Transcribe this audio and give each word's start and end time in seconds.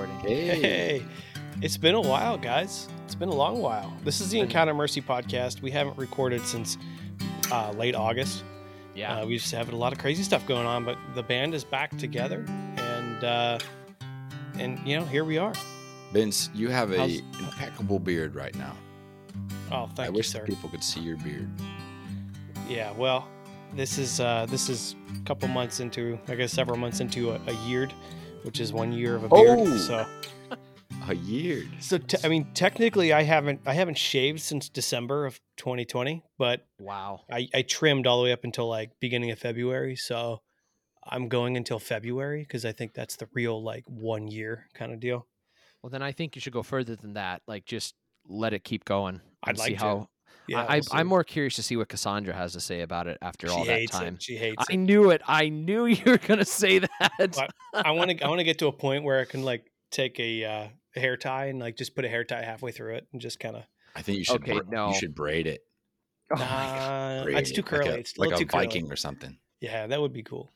recording. 0.00 0.18
Hey. 0.20 1.04
It's 1.62 1.76
been 1.76 1.94
a 1.94 2.00
while, 2.00 2.38
guys. 2.38 2.88
It's 3.04 3.14
been 3.14 3.28
a 3.28 3.34
long 3.34 3.60
while. 3.60 3.92
This 4.04 4.20
is 4.20 4.30
the 4.30 4.40
Encounter 4.40 4.72
Mercy 4.72 5.02
podcast. 5.02 5.60
We 5.60 5.70
haven't 5.70 5.98
recorded 5.98 6.44
since 6.46 6.78
uh, 7.52 7.72
late 7.72 7.94
August. 7.94 8.44
Yeah. 8.94 9.18
Uh, 9.18 9.26
we 9.26 9.36
just 9.36 9.52
have 9.52 9.70
a 9.70 9.76
lot 9.76 9.92
of 9.92 9.98
crazy 9.98 10.22
stuff 10.22 10.46
going 10.46 10.66
on, 10.66 10.84
but 10.84 10.96
the 11.14 11.22
band 11.22 11.54
is 11.54 11.64
back 11.64 11.96
together, 11.98 12.44
and 12.78 13.24
uh, 13.24 13.58
and 14.58 14.78
you 14.86 14.98
know 14.98 15.04
here 15.04 15.24
we 15.24 15.36
are. 15.38 15.52
Vince, 16.12 16.50
you 16.54 16.68
have 16.68 16.92
a 16.92 16.98
How's- 16.98 17.20
impeccable 17.38 17.98
beard 17.98 18.34
right 18.34 18.54
now. 18.54 18.74
Oh, 19.70 19.86
thank 19.94 20.00
I 20.00 20.06
you, 20.06 20.12
wish 20.12 20.28
sir. 20.30 20.44
people 20.44 20.68
could 20.70 20.82
see 20.82 21.00
your 21.00 21.16
beard. 21.18 21.48
Yeah, 22.68 22.90
well, 22.92 23.28
this 23.74 23.98
is 23.98 24.18
uh, 24.18 24.46
this 24.48 24.68
is 24.68 24.96
a 25.20 25.24
couple 25.24 25.46
months 25.48 25.78
into, 25.78 26.18
I 26.26 26.36
guess, 26.36 26.52
several 26.52 26.78
months 26.78 27.00
into 27.00 27.32
a, 27.32 27.40
a 27.46 27.52
year, 27.66 27.88
which 28.42 28.60
is 28.60 28.72
one 28.72 28.92
year 28.92 29.16
of 29.16 29.24
a 29.24 29.28
oh. 29.30 29.42
beard. 29.42 29.58
Oh. 29.60 29.76
So, 29.76 30.06
A 31.08 31.14
year. 31.14 31.64
so 31.80 31.98
te- 31.98 32.18
I 32.22 32.28
mean, 32.28 32.46
technically, 32.52 33.12
I 33.12 33.22
haven't 33.22 33.60
I 33.64 33.74
haven't 33.74 33.96
shaved 33.96 34.40
since 34.40 34.68
December 34.68 35.24
of 35.24 35.40
2020, 35.56 36.22
but 36.36 36.66
wow. 36.78 37.22
I, 37.30 37.48
I 37.54 37.62
trimmed 37.62 38.06
all 38.06 38.18
the 38.18 38.24
way 38.24 38.32
up 38.32 38.44
until 38.44 38.68
like 38.68 38.90
beginning 39.00 39.30
of 39.30 39.38
February. 39.38 39.96
So 39.96 40.42
I'm 41.04 41.28
going 41.28 41.56
until 41.56 41.78
February 41.78 42.42
because 42.42 42.64
I 42.64 42.72
think 42.72 42.92
that's 42.92 43.16
the 43.16 43.28
real 43.32 43.62
like 43.62 43.84
one 43.86 44.28
year 44.28 44.66
kind 44.74 44.92
of 44.92 45.00
deal. 45.00 45.26
Well, 45.82 45.90
then 45.90 46.02
I 46.02 46.12
think 46.12 46.36
you 46.36 46.40
should 46.40 46.52
go 46.52 46.62
further 46.62 46.94
than 46.96 47.14
that. 47.14 47.42
Like, 47.46 47.64
just 47.64 47.94
let 48.28 48.52
it 48.52 48.64
keep 48.64 48.84
going. 48.84 49.20
I'd 49.42 49.50
and 49.50 49.58
like 49.58 49.68
see 49.68 49.74
to. 49.74 49.80
how. 49.80 50.08
Yeah, 50.46 50.64
I, 50.68 50.76
we'll 50.76 50.82
see. 50.82 50.90
I'm 50.92 51.06
more 51.06 51.24
curious 51.24 51.54
to 51.56 51.62
see 51.62 51.76
what 51.76 51.88
Cassandra 51.88 52.34
has 52.34 52.52
to 52.54 52.60
say 52.60 52.80
about 52.80 53.06
it 53.06 53.18
after 53.22 53.46
she 53.46 53.52
all 53.52 53.64
that 53.64 53.90
time. 53.90 54.14
It. 54.14 54.22
She 54.22 54.36
hates 54.36 54.62
it. 54.62 54.66
I 54.70 54.74
it. 54.74 54.78
knew 54.78 55.10
it. 55.10 55.22
I 55.26 55.48
knew 55.48 55.86
you 55.86 56.02
were 56.04 56.18
gonna 56.18 56.44
say 56.44 56.80
that. 56.80 57.12
But 57.18 57.50
I 57.72 57.92
want 57.92 58.10
to 58.10 58.24
I 58.24 58.28
want 58.28 58.40
to 58.40 58.44
get 58.44 58.58
to 58.58 58.66
a 58.66 58.72
point 58.72 59.04
where 59.04 59.20
I 59.20 59.24
can 59.24 59.42
like 59.42 59.70
take 59.90 60.18
a, 60.18 60.44
uh, 60.44 60.68
hair 60.94 61.16
tie 61.16 61.46
and 61.46 61.58
like 61.58 61.76
just 61.76 61.94
put 61.94 62.04
a 62.04 62.08
hair 62.08 62.24
tie 62.24 62.42
halfway 62.42 62.72
through 62.72 62.94
it 62.94 63.06
and 63.12 63.20
just 63.20 63.40
kind 63.40 63.56
of. 63.56 63.64
I 63.94 64.02
think 64.02 64.18
you 64.18 64.24
should. 64.24 64.42
Okay, 64.42 64.60
bra- 64.60 64.70
no. 64.70 64.88
You 64.88 64.94
should 64.94 65.14
braid 65.14 65.46
it. 65.46 65.62
Oh 66.32 66.36
my 66.36 67.20
Braid 67.24 67.38
it's 67.38 67.50
too 67.50 67.62
curly. 67.62 67.88
Like 67.88 67.96
a, 67.96 67.98
it's 67.98 68.16
a 68.16 68.20
like 68.20 68.32
a 68.32 68.36
too 68.36 68.46
curly. 68.46 68.66
Viking 68.66 68.92
or 68.92 68.96
something. 68.96 69.36
Yeah, 69.60 69.86
that 69.86 70.00
would 70.00 70.12
be 70.12 70.22
cool. 70.22 70.48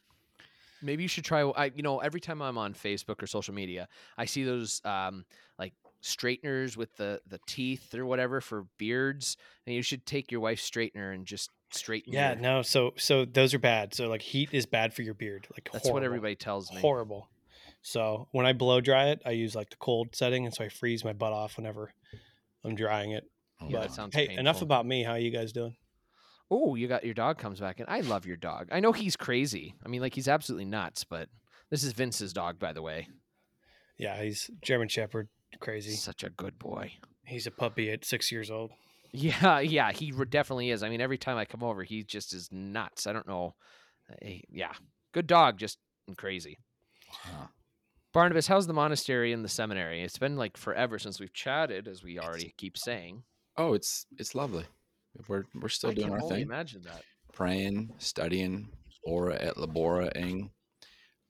Maybe 0.82 1.02
you 1.02 1.08
should 1.08 1.24
try. 1.24 1.42
I, 1.42 1.72
you 1.74 1.82
know, 1.82 1.98
every 1.98 2.20
time 2.20 2.42
I'm 2.42 2.58
on 2.58 2.74
Facebook 2.74 3.22
or 3.22 3.26
social 3.26 3.54
media, 3.54 3.88
I 4.16 4.26
see 4.26 4.44
those 4.44 4.80
um, 4.84 5.24
like 5.58 5.72
straighteners 6.04 6.76
with 6.76 6.96
the 6.96 7.20
the 7.26 7.40
teeth 7.46 7.94
or 7.94 8.04
whatever 8.06 8.40
for 8.40 8.66
beards, 8.78 9.36
and 9.66 9.74
you 9.74 9.82
should 9.82 10.04
take 10.06 10.30
your 10.30 10.40
wife's 10.40 10.68
straightener 10.68 11.14
and 11.14 11.26
just 11.26 11.50
straighten. 11.70 12.12
Yeah, 12.12 12.32
your- 12.32 12.40
no. 12.40 12.62
So 12.62 12.92
so 12.96 13.24
those 13.24 13.54
are 13.54 13.58
bad. 13.58 13.94
So 13.94 14.08
like 14.08 14.22
heat 14.22 14.50
is 14.52 14.66
bad 14.66 14.92
for 14.94 15.02
your 15.02 15.14
beard. 15.14 15.46
Like 15.52 15.68
that's 15.72 15.88
what 15.90 16.02
everybody 16.04 16.36
tells 16.36 16.70
me. 16.72 16.80
horrible. 16.80 17.28
So 17.82 18.28
when 18.32 18.46
I 18.46 18.52
blow 18.54 18.80
dry 18.80 19.08
it, 19.08 19.20
I 19.26 19.30
use 19.32 19.54
like 19.54 19.70
the 19.70 19.76
cold 19.76 20.14
setting, 20.14 20.44
and 20.46 20.54
so 20.54 20.64
I 20.64 20.68
freeze 20.68 21.04
my 21.04 21.12
butt 21.12 21.32
off 21.32 21.56
whenever 21.56 21.92
I'm 22.64 22.74
drying 22.74 23.10
it. 23.12 23.24
Oh, 23.60 23.68
Yeah, 23.68 23.86
sounds 23.88 24.14
hey, 24.14 24.34
enough 24.36 24.62
about 24.62 24.86
me. 24.86 25.02
How 25.04 25.12
are 25.12 25.18
you 25.18 25.30
guys 25.30 25.52
doing? 25.52 25.76
Oh, 26.50 26.74
you 26.76 26.88
got 26.88 27.04
your 27.04 27.14
dog 27.14 27.38
comes 27.38 27.60
back, 27.60 27.80
and 27.80 27.88
I 27.88 28.00
love 28.00 28.26
your 28.26 28.36
dog. 28.36 28.68
I 28.72 28.80
know 28.80 28.92
he's 28.92 29.16
crazy. 29.16 29.74
I 29.84 29.88
mean, 29.88 30.00
like 30.00 30.14
he's 30.14 30.28
absolutely 30.28 30.64
nuts, 30.66 31.04
but 31.04 31.28
this 31.70 31.82
is 31.84 31.92
Vince's 31.92 32.32
dog, 32.32 32.58
by 32.58 32.72
the 32.72 32.82
way. 32.82 33.08
Yeah, 33.98 34.20
he's 34.22 34.50
German 34.62 34.88
Shepherd, 34.88 35.28
crazy. 35.60 35.92
Such 35.92 36.24
a 36.24 36.30
good 36.30 36.58
boy. 36.58 36.92
He's 37.26 37.46
a 37.46 37.50
puppy 37.50 37.90
at 37.90 38.04
six 38.04 38.30
years 38.30 38.50
old. 38.50 38.70
Yeah, 39.12 39.60
yeah, 39.60 39.92
he 39.92 40.12
re- 40.12 40.26
definitely 40.26 40.70
is. 40.70 40.82
I 40.82 40.88
mean, 40.88 41.00
every 41.00 41.18
time 41.18 41.36
I 41.36 41.44
come 41.44 41.62
over, 41.62 41.82
he 41.82 42.02
just 42.02 42.32
is 42.34 42.48
nuts. 42.52 43.06
I 43.06 43.12
don't 43.12 43.26
know. 43.28 43.54
Eh, 44.22 44.40
yeah, 44.50 44.72
good 45.12 45.26
dog, 45.26 45.58
just 45.58 45.78
crazy. 46.16 46.58
Wow. 47.26 47.48
Barnabas, 48.12 48.46
how's 48.46 48.66
the 48.66 48.72
monastery 48.72 49.32
and 49.32 49.44
the 49.44 49.48
seminary? 49.48 50.02
It's 50.02 50.18
been 50.18 50.36
like 50.36 50.56
forever 50.56 50.98
since 50.98 51.18
we've 51.18 51.32
chatted, 51.32 51.88
as 51.88 52.02
we 52.04 52.18
already 52.18 52.54
keep 52.56 52.76
saying. 52.78 53.24
Oh, 53.56 53.74
it's 53.74 54.06
it's 54.18 54.34
lovely. 54.34 54.64
We're 55.28 55.44
we're 55.60 55.68
still 55.68 55.90
I 55.90 55.94
doing 55.94 56.08
can 56.08 56.14
our 56.14 56.22
only 56.22 56.36
thing. 56.36 56.42
imagine 56.42 56.82
that. 56.82 57.02
Praying, 57.32 57.92
studying, 57.98 58.68
ora 59.04 59.36
et 59.40 59.56
labora 59.56 60.14
ing. 60.16 60.50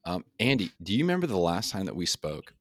Um, 0.06 0.24
Andy, 0.38 0.70
do 0.82 0.92
you 0.92 1.04
remember 1.04 1.26
the 1.26 1.38
last 1.38 1.70
time 1.70 1.86
that 1.86 1.96
we 1.96 2.04
spoke? 2.04 2.52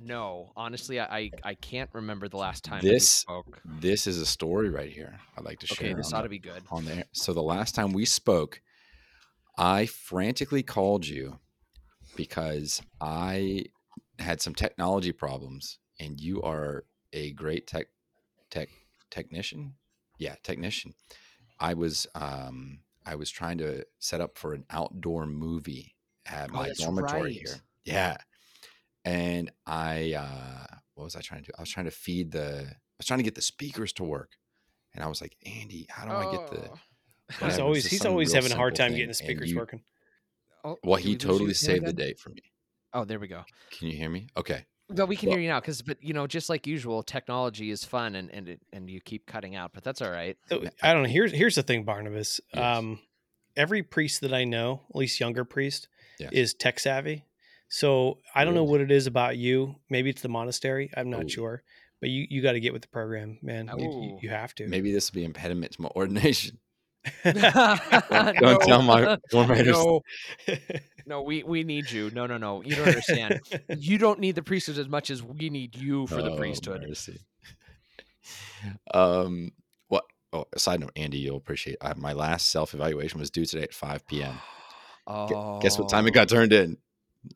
No, 0.00 0.52
honestly, 0.56 1.00
I 1.00 1.30
I, 1.42 1.54
can't 1.54 1.90
remember 1.92 2.28
the 2.28 2.36
last 2.36 2.64
time 2.64 2.80
This- 2.82 3.24
we 3.28 3.32
spoke. 3.34 3.60
This 3.64 4.06
is 4.06 4.18
a 4.20 4.26
story 4.26 4.70
right 4.70 4.90
here. 4.90 5.18
I'd 5.36 5.44
like 5.44 5.58
to 5.60 5.66
share. 5.66 5.88
Okay, 5.88 5.94
this 5.94 6.12
ought 6.12 6.18
the- 6.18 6.22
to 6.24 6.28
be 6.28 6.38
good. 6.38 6.62
on 6.70 6.84
there. 6.84 7.04
So 7.12 7.32
the 7.32 7.42
last 7.42 7.74
time 7.74 7.92
we 7.92 8.04
spoke, 8.04 8.60
I 9.56 9.86
frantically 9.86 10.62
called 10.62 11.06
you 11.06 11.40
because 12.16 12.80
I 13.00 13.64
had 14.18 14.40
some 14.40 14.54
technology 14.54 15.12
problems, 15.12 15.78
and 15.98 16.20
you 16.20 16.42
are 16.42 16.84
a 17.12 17.32
great 17.32 17.66
tech 17.66 17.88
tech 18.50 18.68
technician. 19.10 19.74
Yeah, 20.18 20.36
technician. 20.42 20.94
I 21.60 21.74
was 21.74 22.06
um 22.14 22.80
I 23.04 23.14
was 23.16 23.30
trying 23.30 23.58
to 23.58 23.84
set 23.98 24.20
up 24.20 24.36
for 24.36 24.52
an 24.54 24.64
outdoor 24.70 25.26
movie 25.26 25.96
at 26.26 26.50
Oh, 26.50 26.54
my 26.56 26.66
that's 26.68 26.80
dormitory 26.80 27.22
right. 27.22 27.32
here. 27.32 27.60
Yeah. 27.84 28.18
And 29.08 29.50
I 29.66 30.14
uh 30.14 30.76
what 30.94 31.04
was 31.04 31.16
I 31.16 31.20
trying 31.20 31.42
to 31.42 31.46
do? 31.46 31.52
I 31.58 31.62
was 31.62 31.70
trying 31.70 31.86
to 31.86 31.90
feed 31.92 32.32
the 32.32 32.66
I 32.68 32.74
was 32.98 33.06
trying 33.06 33.18
to 33.20 33.24
get 33.24 33.34
the 33.34 33.42
speakers 33.42 33.92
to 33.94 34.04
work. 34.04 34.32
And 34.94 35.04
I 35.04 35.06
was 35.08 35.20
like, 35.20 35.36
Andy, 35.46 35.86
how 35.88 36.04
do 36.06 36.12
I 36.12 36.32
get 36.32 36.50
the 36.50 36.70
Oh. 36.70 36.78
He's 37.46 37.58
always 37.58 37.86
he's 37.86 38.06
always 38.06 38.32
having 38.32 38.52
a 38.52 38.56
hard 38.56 38.74
time 38.74 38.88
thing, 38.90 38.96
getting 38.96 39.08
the 39.08 39.14
speakers 39.14 39.50
you- 39.50 39.58
working. 39.58 39.82
Oh, 40.64 40.76
Well, 40.82 40.96
he 40.96 41.10
we 41.10 41.12
lose 41.14 41.22
you 41.22 41.28
totally 41.28 41.54
saved 41.54 41.86
the 41.86 41.92
day 41.92 42.14
for 42.14 42.30
me. 42.30 42.40
Oh, 42.92 43.04
there 43.04 43.18
we 43.18 43.28
go. 43.28 43.42
Can 43.70 43.88
you 43.88 43.96
hear 43.96 44.08
me? 44.08 44.28
Okay. 44.36 44.64
No, 44.88 45.04
we 45.04 45.14
can 45.14 45.28
Well- 45.28 45.36
hear 45.36 45.42
you 45.42 45.48
now 45.50 45.60
because, 45.60 45.82
but 45.82 46.02
you 46.02 46.14
know, 46.14 46.26
just 46.26 46.48
like 46.48 46.66
usual, 46.66 47.02
technology 47.02 47.70
is 47.70 47.84
fun 47.84 48.14
and 48.16 48.30
and 48.30 48.48
it, 48.48 48.60
and 48.72 48.88
you 48.90 49.00
keep 49.02 49.26
cutting 49.26 49.54
out, 49.54 49.72
but 49.74 49.84
that's 49.84 50.00
all 50.00 50.10
right. 50.10 50.36
So, 50.48 50.64
I 50.82 50.92
don't 50.94 51.02
know. 51.02 51.08
Here's 51.08 51.30
here's 51.32 51.54
the 51.54 51.62
thing, 51.62 51.84
Barnabas. 51.84 52.40
Yes. 52.54 52.78
Um, 52.78 52.98
every 53.56 53.82
priest 53.82 54.22
that 54.22 54.32
I 54.32 54.44
know, 54.44 54.82
at 54.88 54.96
least 54.96 55.20
younger 55.20 55.44
priest, 55.44 55.88
Yes. 56.18 56.30
is 56.32 56.54
tech 56.54 56.80
savvy. 56.80 57.24
So 57.68 58.18
I 58.34 58.44
don't 58.44 58.54
know 58.54 58.64
what 58.64 58.80
it 58.80 58.90
is 58.90 59.06
about 59.06 59.36
you. 59.36 59.76
Maybe 59.90 60.10
it's 60.10 60.22
the 60.22 60.28
monastery. 60.28 60.90
I'm 60.96 61.10
not 61.10 61.24
Ooh. 61.24 61.28
sure, 61.28 61.62
but 62.00 62.08
you 62.10 62.26
you 62.30 62.42
got 62.42 62.52
to 62.52 62.60
get 62.60 62.72
with 62.72 62.82
the 62.82 62.88
program, 62.88 63.38
man. 63.42 63.70
You, 63.76 64.18
you, 64.22 64.30
have 64.30 64.54
to. 64.56 64.66
Maybe 64.66 64.92
this 64.92 65.10
will 65.12 65.16
be 65.20 65.24
impediment 65.24 65.72
to 65.72 65.82
my 65.82 65.88
ordination. 65.96 66.58
Don't 67.24 68.34
Don't 68.38 68.62
tell 68.62 68.82
my 68.82 69.18
dormitors. 69.30 69.66
no, 69.76 70.00
no, 71.06 71.22
we 71.22 71.42
we 71.42 71.62
need 71.64 71.90
you. 71.90 72.10
No, 72.10 72.26
no, 72.26 72.38
no. 72.38 72.62
You 72.62 72.74
don't 72.76 72.88
understand. 72.88 73.40
you 73.68 73.98
don't 73.98 74.18
need 74.18 74.34
the 74.34 74.42
priesthood 74.42 74.78
as 74.78 74.88
much 74.88 75.10
as 75.10 75.22
we 75.22 75.50
need 75.50 75.76
you 75.76 76.06
for 76.06 76.22
the 76.22 76.32
Oh, 76.32 76.36
priesthood. 76.36 76.84
mercy. 76.86 77.20
um. 78.92 79.52
What? 79.88 80.04
Oh, 80.32 80.44
a 80.52 80.58
side 80.58 80.80
note, 80.80 80.92
Andy, 80.96 81.18
you'll 81.18 81.36
appreciate. 81.36 81.76
Uh, 81.80 81.94
my 81.96 82.12
last 82.12 82.48
self 82.50 82.74
evaluation 82.74 83.20
was 83.20 83.30
due 83.30 83.44
today 83.46 83.62
at 83.62 83.72
5 83.74 84.06
p.m. 84.06 84.34
Gu- 85.06 85.34
Oh, 85.34 85.58
Guess 85.62 85.78
what 85.78 85.88
time 85.88 86.06
it 86.06 86.12
got 86.12 86.28
turned 86.28 86.52
in? 86.52 86.76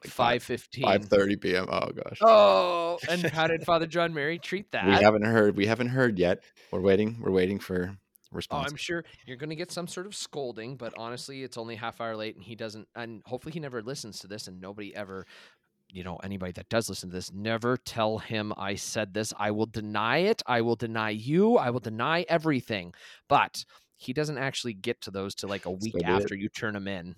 Five 0.07 0.43
fifteen. 0.43 0.85
Five 0.85 1.05
thirty 1.07 1.37
p.m. 1.37 1.67
Oh 1.69 1.91
gosh. 1.91 2.19
Oh, 2.21 2.99
and 3.09 3.23
how 3.25 3.47
did 3.47 3.63
Father 3.67 3.87
John 3.87 4.15
Mary 4.15 4.39
treat 4.39 4.71
that? 4.73 4.87
we 4.87 4.93
haven't 4.93 5.25
heard. 5.25 5.57
We 5.57 5.67
haven't 5.67 5.89
heard 5.89 6.19
yet. 6.19 6.43
We're 6.71 6.81
waiting. 6.81 7.19
We're 7.21 7.33
waiting 7.33 7.59
for 7.59 7.97
Oh, 8.33 8.37
response. 8.37 8.71
I'm 8.71 8.77
sure 8.77 9.05
you're 9.27 9.37
going 9.37 9.51
to 9.51 9.57
get 9.57 9.71
some 9.71 9.87
sort 9.87 10.07
of 10.07 10.15
scolding, 10.15 10.77
but 10.77 10.95
honestly, 10.97 11.43
it's 11.43 11.59
only 11.59 11.75
half 11.77 12.01
hour 12.01 12.17
late, 12.17 12.35
and 12.35 12.43
he 12.43 12.55
doesn't. 12.55 12.89
And 12.97 13.23
hopefully, 13.27 13.53
he 13.53 13.61
never 13.61 13.83
listens 13.83 14.21
to 14.21 14.27
this, 14.27 14.49
and 14.49 14.59
nobody 14.59 14.95
ever, 14.97 15.27
you 15.91 16.03
know, 16.03 16.17
anybody 16.25 16.53
that 16.53 16.71
does 16.71 16.89
listen 16.89 17.11
to 17.11 17.15
this, 17.15 17.31
never 17.31 17.77
tell 17.77 18.17
him 18.19 18.55
I 18.57 18.77
said 18.77 19.13
this. 19.13 19.35
I 19.39 19.51
will 19.51 19.67
deny 19.67 20.19
it. 20.19 20.43
I 20.47 20.63
will 20.63 20.77
deny 20.77 21.11
you. 21.11 21.59
I 21.59 21.69
will 21.69 21.81
deny 21.81 22.25
everything. 22.29 22.95
But 23.29 23.67
he 23.97 24.15
doesn't 24.15 24.39
actually 24.39 24.73
get 24.75 25.03
to 25.03 25.11
those 25.11 25.35
till 25.35 25.51
like 25.51 25.67
a 25.67 25.71
week 25.71 25.95
it. 25.97 26.05
after 26.05 26.35
you 26.35 26.49
turn 26.49 26.75
him 26.75 26.89
in. 26.89 27.15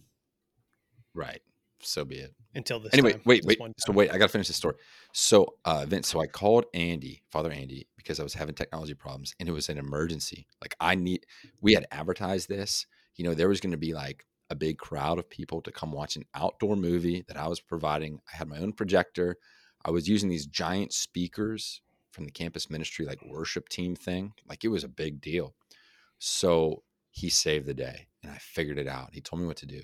right. 1.14 1.40
So 1.86 2.04
be 2.04 2.16
it. 2.16 2.34
Until 2.54 2.81
this. 2.81 2.92
anyway, 2.92 3.12
time, 3.12 3.22
wait, 3.25 3.44
this 3.46 3.56
wait. 3.58 3.72
So 3.78 3.92
wait, 3.92 4.10
I 4.10 4.19
gotta 4.19 4.28
finish 4.28 4.48
the 4.48 4.54
story. 4.54 4.76
So 5.12 5.54
uh 5.64 5.86
Vince, 5.86 6.08
so 6.08 6.20
I 6.20 6.26
called 6.26 6.66
Andy, 6.75 7.22
Father 7.31 7.50
Andy, 7.50 7.88
because 7.96 8.20
I 8.20 8.22
was 8.22 8.34
having 8.34 8.54
technology 8.54 8.94
problems 8.94 9.34
and 9.38 9.48
it 9.48 9.52
was 9.52 9.69
an 9.69 9.78
emergency. 9.78 10.46
Like 10.60 10.76
I 10.81 10.94
need 10.94 11.26
we 11.60 11.75
had 11.75 11.86
advertised 11.90 12.48
this. 12.48 12.86
You 13.16 13.25
know, 13.25 13.34
there 13.34 13.48
was 13.48 13.60
gonna 13.60 13.76
be 13.76 13.94
like 13.94 14.25
a 14.50 14.54
big 14.54 14.78
crowd 14.78 15.19
of 15.19 15.28
people 15.28 15.62
to 15.62 15.72
come 15.72 15.92
watch 15.92 16.16
an 16.16 16.25
outdoor 16.34 16.76
movie 16.76 17.25
that 17.28 17.36
I 17.36 17.48
was 17.48 17.60
providing. 17.60 18.20
I 18.32 18.36
had 18.36 18.48
my 18.48 18.58
own 18.58 18.72
projector. 18.72 19.36
I 19.84 19.90
was 19.90 20.08
using 20.08 20.28
these 20.28 20.46
giant 20.46 20.92
speakers 20.92 21.81
from 22.12 22.25
the 22.25 22.31
campus 22.31 22.70
ministry, 22.70 23.04
like 23.04 23.25
worship 23.26 23.69
team 23.69 23.96
thing. 23.96 24.32
Like 24.48 24.64
it 24.64 24.69
was 24.69 24.84
a 24.84 24.88
big 24.88 25.20
deal. 25.20 25.54
So 26.19 26.82
he 27.10 27.28
saved 27.28 27.66
the 27.66 27.75
day 27.75 28.06
and 28.22 28.32
I 28.32 28.38
figured 28.38 28.78
it 28.78 28.88
out. 28.88 29.10
He 29.12 29.20
told 29.20 29.40
me 29.40 29.46
what 29.46 29.56
to 29.58 29.66
do. 29.66 29.82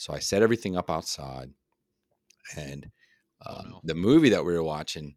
So 0.00 0.14
I 0.14 0.18
set 0.18 0.40
everything 0.42 0.78
up 0.78 0.90
outside 0.90 1.50
and 2.56 2.90
Oh, 3.44 3.54
um, 3.60 3.68
no. 3.70 3.80
the 3.84 3.94
movie 3.94 4.30
that 4.30 4.44
we 4.46 4.54
were 4.54 4.62
watching 4.62 5.16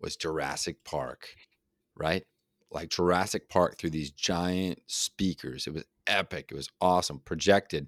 was 0.00 0.16
Jurassic 0.16 0.82
Park, 0.82 1.28
right? 1.94 2.24
Like 2.70 2.88
Jurassic 2.88 3.50
Park 3.50 3.76
through 3.76 3.90
these 3.90 4.10
giant 4.12 4.80
speakers. 4.86 5.66
It 5.66 5.74
was 5.74 5.84
epic. 6.06 6.48
It 6.50 6.54
was 6.54 6.70
awesome. 6.80 7.20
Projected. 7.20 7.86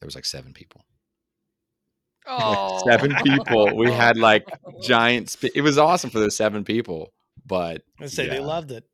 There 0.00 0.06
was 0.06 0.14
like 0.14 0.24
seven 0.24 0.52
people. 0.52 0.84
Oh, 2.26 2.80
seven 2.88 3.12
people. 3.24 3.76
We 3.76 3.90
had 4.04 4.16
like 4.16 4.46
giant. 4.80 5.28
Sp- 5.34 5.50
it 5.56 5.62
was 5.62 5.76
awesome 5.76 6.08
for 6.10 6.20
those 6.20 6.36
seven 6.36 6.62
people, 6.62 7.12
but 7.44 7.82
I 8.00 8.06
say 8.06 8.28
they 8.28 8.38
loved 8.38 8.70
it. 8.70 8.84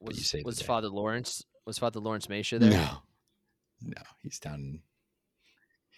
but 0.00 0.14
you 0.14 0.20
Was, 0.20 0.26
saved 0.26 0.44
the 0.44 0.46
was 0.46 0.56
day. 0.58 0.64
Father 0.64 0.88
Lawrence 0.88 1.44
was 1.66 1.76
Father 1.76 2.00
Lawrence 2.00 2.28
Mesha 2.28 2.58
there? 2.58 2.70
no, 2.70 2.88
no, 3.82 4.02
he's 4.22 4.38
down. 4.40 4.80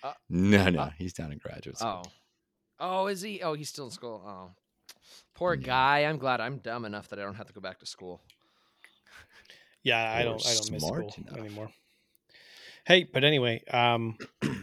In, 0.02 0.08
Uh, 0.08 0.14
no, 0.28 0.68
no, 0.70 0.80
uh, 0.80 0.90
he's 0.98 1.12
down 1.12 1.32
in 1.32 1.38
graduate 1.38 1.78
school. 1.78 2.12
Oh, 2.80 3.02
oh, 3.04 3.06
is 3.06 3.20
he? 3.20 3.42
Oh, 3.42 3.54
he's 3.54 3.68
still 3.68 3.86
in 3.86 3.90
school. 3.90 4.22
Oh, 4.26 4.50
poor 5.34 5.54
Yeah. 5.54 5.66
guy. 5.66 5.98
I'm 6.00 6.18
glad 6.18 6.40
I'm 6.40 6.58
dumb 6.58 6.84
enough 6.84 7.08
that 7.08 7.18
I 7.18 7.22
don't 7.22 7.34
have 7.34 7.46
to 7.46 7.52
go 7.52 7.60
back 7.60 7.78
to 7.80 7.86
school. 7.86 8.20
Yeah, 9.82 10.12
I 10.12 10.24
don't. 10.24 10.44
I 10.44 10.54
don't 10.54 10.70
miss 10.72 10.82
smart 10.84 11.12
school 11.12 11.24
enough. 11.26 11.38
anymore. 11.38 11.70
Hey, 12.86 13.04
but 13.04 13.22
anyway, 13.24 13.62
um, 13.70 14.16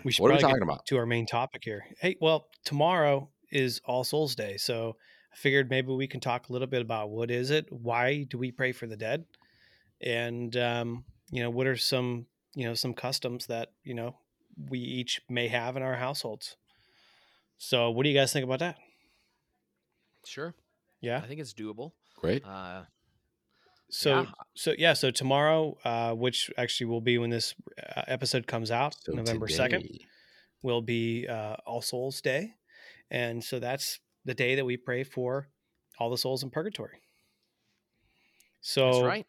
we 0.03 0.11
should 0.11 0.21
What 0.21 0.31
are 0.31 0.35
we 0.35 0.39
probably 0.39 0.41
talking 0.41 0.57
get 0.57 0.63
about? 0.63 0.85
to 0.87 0.97
our 0.97 1.05
main 1.05 1.25
topic 1.25 1.63
here. 1.63 1.85
Hey, 1.99 2.15
well, 2.19 2.47
tomorrow 2.63 3.29
is 3.51 3.81
All 3.85 4.03
Souls 4.03 4.35
Day, 4.35 4.57
so 4.57 4.97
I 5.31 5.35
figured 5.35 5.69
maybe 5.69 5.91
we 5.93 6.07
can 6.07 6.19
talk 6.19 6.49
a 6.49 6.53
little 6.53 6.67
bit 6.67 6.81
about 6.81 7.09
what 7.11 7.29
is 7.29 7.51
it, 7.51 7.71
why 7.71 8.23
do 8.23 8.37
we 8.37 8.51
pray 8.51 8.71
for 8.71 8.87
the 8.87 8.97
dead, 8.97 9.25
and 10.01 10.55
um, 10.57 11.05
you 11.29 11.43
know, 11.43 11.49
what 11.49 11.67
are 11.67 11.77
some 11.77 12.25
you 12.55 12.65
know 12.65 12.73
some 12.73 12.93
customs 12.93 13.45
that 13.47 13.69
you 13.83 13.93
know 13.93 14.15
we 14.69 14.79
each 14.79 15.21
may 15.29 15.47
have 15.47 15.75
in 15.77 15.83
our 15.83 15.95
households. 15.95 16.55
So, 17.57 17.89
what 17.91 18.03
do 18.03 18.09
you 18.09 18.15
guys 18.15 18.33
think 18.33 18.43
about 18.43 18.59
that? 18.59 18.77
Sure, 20.25 20.55
Yeah. 21.01 21.21
I 21.23 21.27
think 21.27 21.39
it's 21.39 21.53
doable. 21.53 21.91
Great. 22.15 22.43
Uh, 22.43 22.85
So 23.89 24.21
Yeah. 24.23 24.31
so 24.55 24.73
yeah, 24.77 24.93
so 24.93 25.11
tomorrow, 25.11 25.77
uh, 25.83 26.13
which 26.15 26.49
actually 26.57 26.87
will 26.87 27.01
be 27.01 27.17
when 27.19 27.29
this 27.29 27.53
uh, 27.77 28.01
episode 28.07 28.47
comes 28.47 28.71
out, 28.71 28.95
So 29.03 29.11
November 29.13 29.47
second, 29.47 29.87
will 30.63 30.81
be 30.81 31.27
uh, 31.27 31.57
All 31.67 31.81
Souls 31.83 32.19
Day, 32.21 32.55
and 33.11 33.43
so 33.43 33.59
that's 33.59 33.99
the 34.25 34.33
day 34.33 34.55
that 34.55 34.65
we 34.65 34.75
pray 34.77 35.03
for 35.03 35.49
all 35.99 36.09
the 36.09 36.17
souls 36.17 36.41
in 36.41 36.49
purgatory. 36.49 36.99
So 38.61 38.91
that's 38.91 39.03
right. 39.05 39.27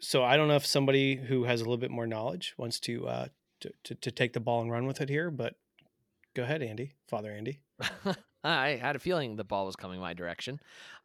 so 0.00 0.24
I 0.24 0.36
don't 0.38 0.48
know 0.48 0.56
if 0.56 0.64
somebody 0.66 1.14
who 1.16 1.44
has 1.44 1.60
a 1.60 1.64
little 1.64 1.76
bit 1.76 1.90
more 1.90 2.06
knowledge 2.06 2.54
wants 2.56 2.80
to 2.80 3.06
uh, 3.06 3.28
to, 3.60 3.72
to 3.84 3.94
to 3.94 4.10
take 4.10 4.32
the 4.32 4.40
ball 4.40 4.60
and 4.60 4.70
run 4.70 4.86
with 4.86 5.00
it 5.00 5.08
here, 5.08 5.30
but 5.30 5.54
go 6.34 6.42
ahead, 6.42 6.62
Andy, 6.62 6.92
Father 7.06 7.30
Andy. 7.32 7.60
I 8.44 8.70
had 8.70 8.96
a 8.96 9.00
feeling 9.00 9.36
the 9.36 9.44
ball 9.44 9.66
was 9.66 9.76
coming 9.76 10.00
my 10.00 10.14
direction. 10.14 10.60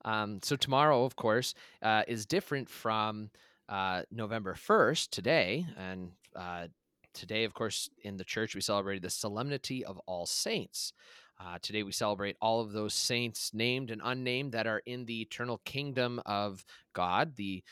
Um, 0.06 0.40
so 0.44 0.56
tomorrow, 0.56 1.04
of 1.04 1.16
course, 1.16 1.56
uh, 1.82 2.04
is 2.08 2.26
different 2.26 2.70
from 2.70 3.32
uh, 3.68 4.04
November 4.12 4.54
first 4.54 5.12
today, 5.12 5.66
and 5.78 6.12
uh, 6.36 6.68
today, 7.14 7.44
of 7.44 7.54
course, 7.54 7.90
in 8.04 8.18
the 8.18 8.24
church 8.24 8.56
we 8.56 8.62
celebrated 8.62 9.04
the 9.04 9.10
Solemnity 9.10 9.84
of 9.84 10.00
All 10.06 10.26
Saints. 10.26 10.94
Uh, 11.40 11.58
today 11.62 11.84
we 11.84 11.92
celebrate 11.92 12.38
all 12.40 12.62
of 12.62 12.72
those 12.72 12.94
saints, 12.94 13.52
named 13.54 13.90
and 13.90 14.02
unnamed, 14.04 14.52
that 14.52 14.68
are 14.68 14.82
in 14.86 15.06
the 15.06 15.22
eternal 15.22 15.60
kingdom 15.66 16.22
of 16.26 16.64
God, 16.94 17.36
the 17.36 17.64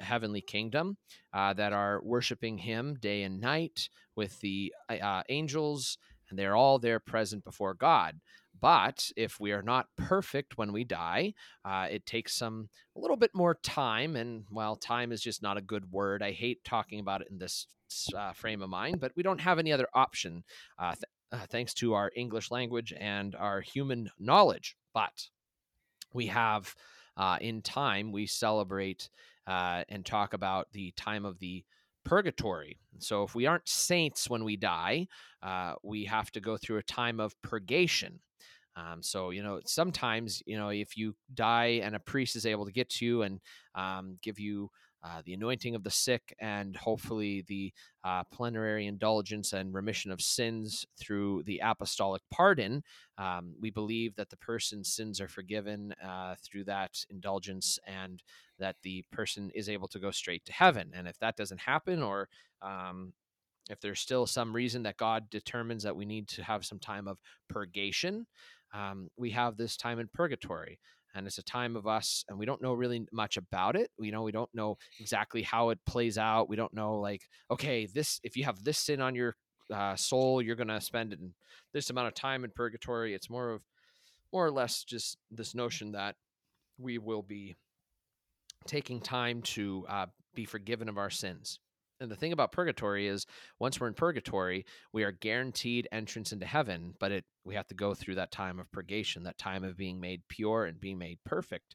heavenly 0.00 0.40
kingdom, 0.40 0.96
uh, 1.32 1.54
that 1.54 1.72
are 1.72 2.00
worshiping 2.02 2.58
Him 2.58 2.96
day 3.00 3.22
and 3.22 3.40
night 3.40 3.88
with 4.16 4.40
the 4.40 4.72
uh, 4.88 5.22
angels, 5.28 5.98
and 6.30 6.38
they're 6.38 6.56
all 6.56 6.78
there 6.78 7.00
present 7.00 7.44
before 7.44 7.74
God. 7.74 8.20
But 8.60 9.10
if 9.16 9.38
we 9.38 9.52
are 9.52 9.62
not 9.62 9.86
perfect 9.96 10.58
when 10.58 10.72
we 10.72 10.84
die, 10.84 11.34
uh, 11.64 11.86
it 11.90 12.06
takes 12.06 12.34
some 12.34 12.68
a 12.96 13.00
little 13.00 13.16
bit 13.16 13.30
more 13.34 13.54
time. 13.62 14.16
And 14.16 14.44
well, 14.50 14.76
time 14.76 15.12
is 15.12 15.22
just 15.22 15.42
not 15.42 15.56
a 15.56 15.62
good 15.62 15.92
word. 15.92 16.22
I 16.22 16.32
hate 16.32 16.64
talking 16.64 17.00
about 17.00 17.22
it 17.22 17.28
in 17.30 17.38
this 17.38 17.66
uh, 18.16 18.32
frame 18.32 18.62
of 18.62 18.68
mind, 18.68 19.00
but 19.00 19.12
we 19.16 19.22
don't 19.22 19.40
have 19.40 19.58
any 19.58 19.72
other 19.72 19.88
option, 19.94 20.44
uh, 20.78 20.94
th- 20.94 21.04
uh, 21.30 21.46
thanks 21.48 21.72
to 21.74 21.94
our 21.94 22.10
English 22.16 22.50
language 22.50 22.92
and 22.98 23.34
our 23.36 23.60
human 23.60 24.10
knowledge. 24.18 24.76
But 24.92 25.28
we 26.12 26.26
have 26.26 26.74
uh, 27.16 27.38
in 27.40 27.62
time 27.62 28.12
we 28.12 28.26
celebrate 28.26 29.08
uh, 29.48 29.82
and 29.88 30.04
talk 30.04 30.34
about 30.34 30.68
the 30.72 30.92
time 30.96 31.24
of 31.24 31.38
the 31.38 31.64
purgatory. 32.04 32.78
So 32.98 33.22
if 33.24 33.34
we 33.34 33.46
aren't 33.46 33.68
saints 33.68 34.30
when 34.30 34.44
we 34.44 34.56
die, 34.56 35.08
uh, 35.42 35.74
we 35.82 36.04
have 36.04 36.30
to 36.32 36.40
go 36.40 36.56
through 36.56 36.78
a 36.78 36.82
time 36.82 37.18
of 37.18 37.40
purgation. 37.42 38.20
Um, 38.76 39.02
so 39.02 39.30
you 39.30 39.42
know, 39.42 39.60
sometimes 39.66 40.42
you 40.46 40.56
know, 40.56 40.68
if 40.68 40.96
you 40.96 41.16
die 41.34 41.80
and 41.82 41.96
a 41.96 42.00
priest 42.00 42.36
is 42.36 42.46
able 42.46 42.66
to 42.66 42.72
get 42.72 42.88
to 42.90 43.04
you 43.04 43.22
and 43.22 43.40
um, 43.74 44.18
give 44.22 44.38
you 44.38 44.70
uh, 45.04 45.22
the 45.24 45.34
anointing 45.34 45.74
of 45.74 45.84
the 45.84 45.90
sick 45.90 46.34
and 46.40 46.76
hopefully 46.76 47.44
the 47.46 47.72
uh, 48.04 48.24
plenary 48.32 48.86
indulgence 48.86 49.52
and 49.52 49.72
remission 49.72 50.10
of 50.10 50.20
sins 50.20 50.86
through 50.98 51.42
the 51.44 51.60
apostolic 51.62 52.22
pardon, 52.30 52.82
um, 53.16 53.54
we 53.60 53.70
believe 53.70 54.14
that 54.16 54.30
the 54.30 54.36
person's 54.36 54.92
sins 54.92 55.20
are 55.20 55.28
forgiven 55.28 55.94
uh, 56.04 56.34
through 56.42 56.64
that 56.64 57.04
indulgence 57.10 57.78
and 57.86 58.22
that 58.58 58.76
the 58.82 59.04
person 59.12 59.50
is 59.54 59.68
able 59.68 59.88
to 59.88 59.98
go 60.00 60.10
straight 60.10 60.44
to 60.44 60.52
heaven. 60.52 60.90
And 60.94 61.06
if 61.06 61.18
that 61.20 61.36
doesn't 61.36 61.60
happen, 61.60 62.02
or 62.02 62.28
um, 62.60 63.12
if 63.70 63.80
there's 63.80 64.00
still 64.00 64.26
some 64.26 64.54
reason 64.54 64.82
that 64.82 64.96
God 64.96 65.30
determines 65.30 65.82
that 65.84 65.96
we 65.96 66.06
need 66.06 66.28
to 66.28 66.42
have 66.42 66.64
some 66.64 66.78
time 66.78 67.06
of 67.06 67.18
purgation, 67.48 68.26
um, 68.74 69.08
we 69.16 69.30
have 69.30 69.56
this 69.56 69.76
time 69.76 69.98
in 69.98 70.08
purgatory. 70.12 70.78
And 71.18 71.26
it's 71.26 71.38
a 71.38 71.42
time 71.42 71.74
of 71.74 71.88
us, 71.88 72.24
and 72.28 72.38
we 72.38 72.46
don't 72.46 72.62
know 72.62 72.72
really 72.72 73.04
much 73.12 73.36
about 73.36 73.74
it. 73.74 73.90
You 73.98 74.12
know, 74.12 74.22
we 74.22 74.30
don't 74.30 74.48
know 74.54 74.78
exactly 75.00 75.42
how 75.42 75.70
it 75.70 75.78
plays 75.84 76.16
out. 76.16 76.48
We 76.48 76.54
don't 76.54 76.72
know, 76.72 77.00
like, 77.00 77.22
okay, 77.50 77.86
this 77.86 78.20
if 78.22 78.36
you 78.36 78.44
have 78.44 78.62
this 78.62 78.78
sin 78.78 79.00
on 79.00 79.16
your 79.16 79.34
uh, 79.74 79.96
soul, 79.96 80.40
you're 80.40 80.54
going 80.56 80.68
to 80.68 80.80
spend 80.80 81.12
in 81.12 81.34
this 81.72 81.90
amount 81.90 82.06
of 82.06 82.14
time 82.14 82.44
in 82.44 82.50
purgatory. 82.50 83.14
It's 83.14 83.28
more 83.28 83.50
of, 83.50 83.62
more 84.32 84.46
or 84.46 84.52
less, 84.52 84.84
just 84.84 85.18
this 85.30 85.56
notion 85.56 85.92
that 85.92 86.14
we 86.78 86.98
will 86.98 87.22
be 87.22 87.56
taking 88.66 89.00
time 89.00 89.42
to 89.42 89.84
uh, 89.88 90.06
be 90.34 90.44
forgiven 90.44 90.88
of 90.88 90.98
our 90.98 91.10
sins. 91.10 91.58
And 92.00 92.10
the 92.10 92.16
thing 92.16 92.32
about 92.32 92.52
purgatory 92.52 93.08
is, 93.08 93.26
once 93.58 93.80
we're 93.80 93.88
in 93.88 93.94
purgatory, 93.94 94.64
we 94.92 95.02
are 95.04 95.12
guaranteed 95.12 95.88
entrance 95.90 96.32
into 96.32 96.46
heaven, 96.46 96.94
but 97.00 97.12
it 97.12 97.24
we 97.44 97.54
have 97.54 97.66
to 97.68 97.74
go 97.74 97.94
through 97.94 98.16
that 98.16 98.30
time 98.30 98.60
of 98.60 98.70
purgation, 98.70 99.24
that 99.24 99.38
time 99.38 99.64
of 99.64 99.76
being 99.76 99.98
made 99.98 100.22
pure 100.28 100.66
and 100.66 100.80
being 100.80 100.98
made 100.98 101.18
perfect, 101.24 101.74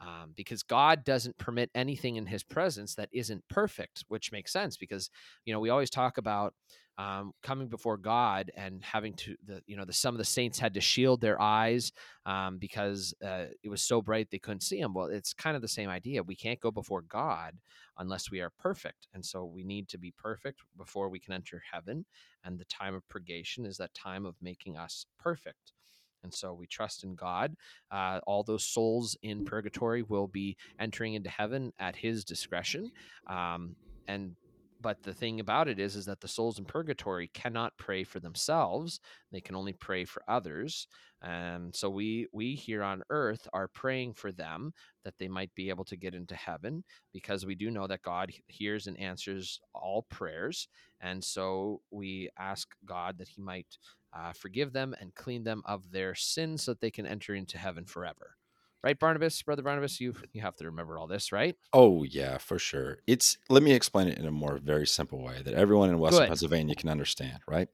um, 0.00 0.32
because 0.36 0.62
God 0.62 1.04
doesn't 1.04 1.38
permit 1.38 1.70
anything 1.74 2.16
in 2.16 2.26
His 2.26 2.42
presence 2.42 2.94
that 2.94 3.08
isn't 3.12 3.44
perfect, 3.48 4.04
which 4.08 4.32
makes 4.32 4.52
sense 4.52 4.76
because 4.76 5.10
you 5.44 5.52
know 5.52 5.60
we 5.60 5.70
always 5.70 5.90
talk 5.90 6.18
about 6.18 6.54
um, 6.98 7.32
coming 7.44 7.68
before 7.68 7.96
God 7.96 8.50
and 8.56 8.82
having 8.82 9.14
to 9.14 9.36
the 9.46 9.62
you 9.66 9.76
know 9.76 9.84
the 9.84 9.92
some 9.92 10.14
of 10.14 10.18
the 10.18 10.24
saints 10.24 10.58
had 10.58 10.74
to 10.74 10.80
shield 10.80 11.20
their 11.20 11.40
eyes 11.40 11.92
um, 12.26 12.58
because 12.58 13.14
uh, 13.24 13.46
it 13.62 13.68
was 13.68 13.82
so 13.82 14.02
bright 14.02 14.28
they 14.30 14.38
couldn't 14.38 14.62
see 14.62 14.80
him. 14.80 14.92
Well, 14.92 15.06
it's 15.06 15.32
kind 15.32 15.54
of 15.54 15.62
the 15.62 15.68
same 15.68 15.88
idea. 15.88 16.22
We 16.22 16.36
can't 16.36 16.60
go 16.60 16.70
before 16.70 17.02
God 17.02 17.54
unless 17.98 18.30
we 18.30 18.40
are 18.40 18.52
perfect, 18.58 19.06
and 19.14 19.24
so 19.24 19.44
we 19.44 19.62
need 19.62 19.88
to 19.88 19.98
be 19.98 20.12
perfect 20.18 20.60
before 20.76 21.08
we 21.08 21.20
can 21.20 21.32
enter 21.34 21.62
heaven. 21.72 22.04
And 22.44 22.58
the 22.58 22.64
time 22.64 22.94
of 22.94 23.08
purgation 23.08 23.64
is 23.64 23.76
that 23.78 23.94
time 23.94 24.26
of 24.26 24.34
making 24.42 24.76
us 24.76 25.06
perfect. 25.18 25.72
And 26.22 26.32
so 26.32 26.52
we 26.52 26.66
trust 26.66 27.04
in 27.04 27.14
God. 27.14 27.54
Uh, 27.90 28.20
all 28.26 28.42
those 28.42 28.64
souls 28.64 29.16
in 29.22 29.44
purgatory 29.44 30.02
will 30.02 30.28
be 30.28 30.56
entering 30.78 31.14
into 31.14 31.30
heaven 31.30 31.72
at 31.78 31.96
His 31.96 32.24
discretion. 32.24 32.90
Um, 33.26 33.76
and 34.06 34.34
but 34.80 35.02
the 35.02 35.12
thing 35.12 35.40
about 35.40 35.68
it 35.68 35.78
is 35.78 35.96
is 35.96 36.06
that 36.06 36.20
the 36.20 36.28
souls 36.28 36.58
in 36.58 36.64
purgatory 36.64 37.28
cannot 37.34 37.76
pray 37.76 38.04
for 38.04 38.20
themselves 38.20 39.00
they 39.32 39.40
can 39.40 39.56
only 39.56 39.72
pray 39.72 40.04
for 40.04 40.22
others 40.28 40.86
and 41.22 41.74
so 41.74 41.90
we 41.90 42.26
we 42.32 42.54
here 42.54 42.82
on 42.82 43.02
earth 43.10 43.48
are 43.52 43.68
praying 43.68 44.12
for 44.14 44.30
them 44.30 44.72
that 45.04 45.14
they 45.18 45.28
might 45.28 45.52
be 45.54 45.68
able 45.68 45.84
to 45.84 45.96
get 45.96 46.14
into 46.14 46.34
heaven 46.34 46.84
because 47.12 47.44
we 47.44 47.54
do 47.54 47.70
know 47.70 47.86
that 47.86 48.02
god 48.02 48.30
hears 48.46 48.86
and 48.86 48.98
answers 48.98 49.60
all 49.74 50.02
prayers 50.08 50.68
and 51.00 51.22
so 51.22 51.80
we 51.90 52.28
ask 52.38 52.74
god 52.84 53.18
that 53.18 53.28
he 53.28 53.40
might 53.40 53.78
uh, 54.12 54.32
forgive 54.32 54.72
them 54.72 54.94
and 55.00 55.14
clean 55.14 55.44
them 55.44 55.62
of 55.64 55.90
their 55.90 56.14
sins 56.14 56.62
so 56.62 56.72
that 56.72 56.80
they 56.80 56.90
can 56.90 57.06
enter 57.06 57.34
into 57.34 57.58
heaven 57.58 57.84
forever 57.84 58.36
right 58.84 58.98
barnabas 58.98 59.42
brother 59.42 59.62
barnabas 59.62 60.00
you 60.00 60.14
you 60.32 60.40
have 60.40 60.56
to 60.56 60.64
remember 60.64 60.98
all 60.98 61.06
this 61.06 61.32
right 61.32 61.56
Oh 61.72 62.02
yeah, 62.02 62.38
for 62.38 62.58
sure. 62.58 62.98
It's 63.06 63.36
let 63.48 63.62
me 63.62 63.72
explain 63.72 64.08
it 64.08 64.18
in 64.18 64.26
a 64.26 64.30
more 64.30 64.58
very 64.58 64.86
simple 64.86 65.22
way 65.22 65.42
that 65.42 65.54
everyone 65.54 65.90
in 65.90 65.98
Western 65.98 66.22
Good. 66.22 66.28
Pennsylvania 66.28 66.74
can 66.74 66.88
understand, 66.88 67.40
right? 67.46 67.68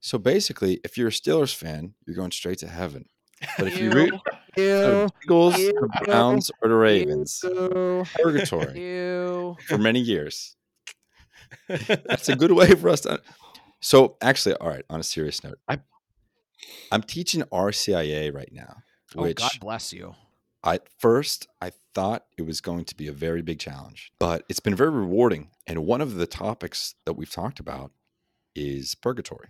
So 0.00 0.18
basically, 0.18 0.80
if 0.84 0.98
you're 0.98 1.08
a 1.08 1.12
Steelers 1.12 1.54
fan, 1.54 1.94
you're 2.06 2.16
going 2.16 2.32
straight 2.32 2.58
to 2.58 2.68
heaven. 2.68 3.06
But 3.58 3.68
if 3.68 3.78
you 3.78 3.90
root 3.90 4.14
for 4.54 4.62
the 4.62 5.12
Eagles, 5.24 5.56
the 5.56 5.88
Browns, 6.04 6.50
or 6.62 6.70
the 6.70 6.74
Ravens, 6.74 7.40
Ew. 7.44 8.04
purgatory 8.14 8.80
Ew. 8.80 9.56
for 9.66 9.76
many 9.76 10.00
years. 10.00 10.56
That's 11.68 12.30
a 12.30 12.36
good 12.36 12.52
way 12.52 12.74
for 12.74 12.88
us 12.88 13.02
to. 13.02 13.20
So 13.80 14.16
actually, 14.20 14.54
all 14.56 14.68
right. 14.68 14.84
On 14.90 15.00
a 15.00 15.04
serious 15.04 15.42
note, 15.44 15.58
I 15.68 15.78
I'm 16.90 17.02
teaching 17.02 17.42
RCIA 17.52 18.32
right 18.34 18.52
now, 18.52 18.78
Oh, 19.16 19.22
which 19.22 19.38
God 19.38 19.50
bless 19.60 19.92
you. 19.92 20.14
I, 20.64 20.76
at 20.76 20.88
first 20.98 21.46
I 21.60 21.70
thought 21.94 22.26
it 22.36 22.42
was 22.42 22.60
going 22.60 22.84
to 22.86 22.94
be 22.96 23.06
a 23.06 23.12
very 23.12 23.42
big 23.42 23.58
challenge, 23.58 24.12
but 24.18 24.44
it's 24.48 24.60
been 24.60 24.74
very 24.74 24.90
rewarding. 24.90 25.50
And 25.66 25.84
one 25.86 26.00
of 26.00 26.14
the 26.14 26.26
topics 26.26 26.94
that 27.04 27.12
we've 27.14 27.30
talked 27.30 27.60
about 27.60 27.92
is 28.54 28.94
purgatory. 28.94 29.48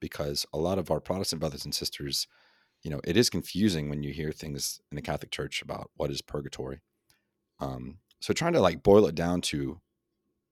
because 0.00 0.46
a 0.52 0.58
lot 0.58 0.78
of 0.78 0.90
our 0.90 1.00
Protestant 1.00 1.40
brothers 1.40 1.64
and 1.64 1.74
sisters, 1.74 2.26
you 2.82 2.90
know, 2.90 3.00
it 3.04 3.16
is 3.16 3.30
confusing 3.30 3.88
when 3.88 4.02
you 4.02 4.12
hear 4.12 4.30
things 4.32 4.80
in 4.92 4.96
the 4.96 5.02
Catholic 5.02 5.30
Church 5.30 5.62
about 5.62 5.90
what 5.96 6.10
is 6.10 6.22
purgatory. 6.22 6.80
Um, 7.60 7.98
so 8.20 8.32
trying 8.34 8.52
to 8.52 8.60
like 8.60 8.82
boil 8.82 9.06
it 9.06 9.14
down 9.14 9.40
to 9.42 9.80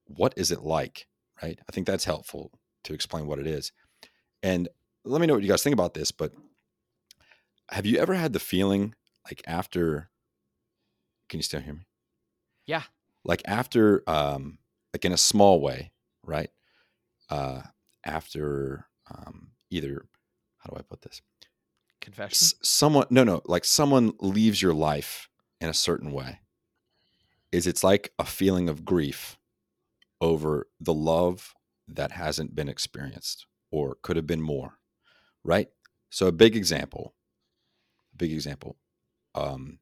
what 0.05 0.33
is 0.35 0.51
it 0.51 0.61
like, 0.63 1.07
right? 1.41 1.59
I 1.67 1.71
think 1.71 1.87
that's 1.87 2.05
helpful 2.05 2.51
to 2.85 2.93
explain 2.93 3.27
what 3.27 3.39
it 3.39 3.47
is. 3.47 3.71
And 4.41 4.67
let 5.03 5.21
me 5.21 5.27
know 5.27 5.33
what 5.33 5.43
you 5.43 5.49
guys 5.49 5.63
think 5.63 5.73
about 5.73 5.93
this, 5.93 6.11
but 6.11 6.31
have 7.69 7.85
you 7.85 7.97
ever 7.97 8.13
had 8.13 8.33
the 8.33 8.39
feeling 8.39 8.93
like 9.27 9.41
after 9.47 10.09
can 11.29 11.39
you 11.39 11.43
still 11.43 11.61
hear 11.61 11.73
me? 11.73 11.87
Yeah. 12.65 12.83
Like 13.23 13.41
after 13.45 14.03
um 14.07 14.59
like 14.93 15.05
in 15.05 15.11
a 15.11 15.17
small 15.17 15.61
way, 15.61 15.91
right? 16.23 16.49
Uh 17.29 17.61
after 18.05 18.85
um 19.13 19.51
either 19.71 20.05
how 20.59 20.69
do 20.69 20.77
I 20.77 20.83
put 20.83 21.01
this? 21.01 21.21
Confession. 22.01 22.45
S- 22.45 22.53
someone 22.61 23.07
no 23.09 23.23
no, 23.23 23.41
like 23.45 23.65
someone 23.65 24.13
leaves 24.19 24.61
your 24.61 24.73
life 24.73 25.27
in 25.59 25.69
a 25.69 25.73
certain 25.73 26.11
way. 26.11 26.39
Is 27.51 27.65
it's 27.65 27.83
like 27.83 28.11
a 28.19 28.25
feeling 28.25 28.69
of 28.69 28.85
grief 28.85 29.37
over 30.21 30.67
the 30.79 30.93
love 30.93 31.54
that 31.87 32.11
hasn't 32.11 32.55
been 32.55 32.69
experienced 32.69 33.45
or 33.71 33.97
could 34.01 34.15
have 34.15 34.27
been 34.27 34.41
more, 34.41 34.79
right? 35.43 35.69
So 36.09 36.27
a 36.27 36.31
big 36.31 36.55
example, 36.55 37.13
a 38.13 38.17
big 38.17 38.31
example. 38.31 38.77
Um, 39.33 39.79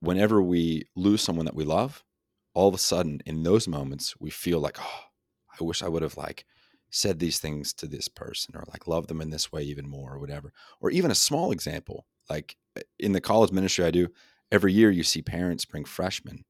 whenever 0.00 0.42
we 0.42 0.84
lose 0.96 1.22
someone 1.22 1.46
that 1.46 1.54
we 1.54 1.64
love, 1.64 2.04
all 2.54 2.68
of 2.68 2.74
a 2.74 2.78
sudden 2.78 3.20
in 3.26 3.42
those 3.42 3.68
moments 3.68 4.14
we 4.18 4.30
feel 4.30 4.60
like, 4.60 4.78
oh, 4.80 5.00
I 5.60 5.64
wish 5.64 5.82
I 5.82 5.88
would 5.88 6.02
have 6.02 6.16
like 6.16 6.44
said 6.90 7.18
these 7.18 7.38
things 7.38 7.72
to 7.74 7.86
this 7.86 8.08
person 8.08 8.56
or 8.56 8.64
like 8.70 8.86
love 8.86 9.08
them 9.08 9.20
in 9.20 9.30
this 9.30 9.52
way 9.52 9.62
even 9.62 9.88
more 9.88 10.14
or 10.14 10.18
whatever. 10.18 10.52
Or 10.80 10.90
even 10.90 11.10
a 11.10 11.16
small 11.16 11.52
example, 11.52 12.06
like 12.30 12.56
eh, 12.76 12.82
in 12.98 13.12
the 13.12 13.20
college 13.20 13.52
ministry 13.52 13.84
I 13.84 13.90
do, 13.90 14.08
every 14.50 14.72
year 14.72 14.90
you 14.90 15.02
see 15.02 15.22
parents 15.22 15.64
bring 15.64 15.84
freshmen 15.84 16.44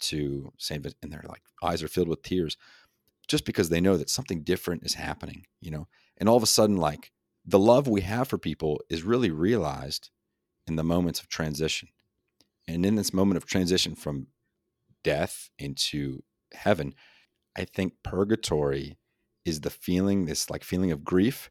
to 0.00 0.52
St. 0.58 0.82
Vincent 0.82 0.98
and 1.02 1.12
their 1.12 1.24
like 1.28 1.42
eyes 1.62 1.82
are 1.82 1.88
filled 1.88 2.08
with 2.08 2.22
tears 2.22 2.56
just 3.32 3.46
because 3.46 3.70
they 3.70 3.80
know 3.80 3.96
that 3.96 4.10
something 4.10 4.42
different 4.42 4.84
is 4.84 4.92
happening, 4.92 5.46
you 5.58 5.70
know. 5.70 5.88
And 6.18 6.28
all 6.28 6.36
of 6.36 6.42
a 6.42 6.46
sudden 6.46 6.76
like 6.76 7.10
the 7.46 7.58
love 7.58 7.88
we 7.88 8.02
have 8.02 8.28
for 8.28 8.36
people 8.36 8.78
is 8.90 9.02
really 9.02 9.30
realized 9.30 10.10
in 10.66 10.76
the 10.76 10.84
moments 10.84 11.18
of 11.18 11.28
transition. 11.28 11.88
And 12.68 12.84
in 12.84 12.94
this 12.94 13.14
moment 13.14 13.38
of 13.38 13.46
transition 13.46 13.94
from 13.94 14.26
death 15.02 15.48
into 15.58 16.22
heaven, 16.52 16.94
I 17.56 17.64
think 17.64 17.94
purgatory 18.02 18.98
is 19.46 19.62
the 19.62 19.70
feeling, 19.70 20.26
this 20.26 20.50
like 20.50 20.62
feeling 20.62 20.92
of 20.92 21.02
grief 21.02 21.50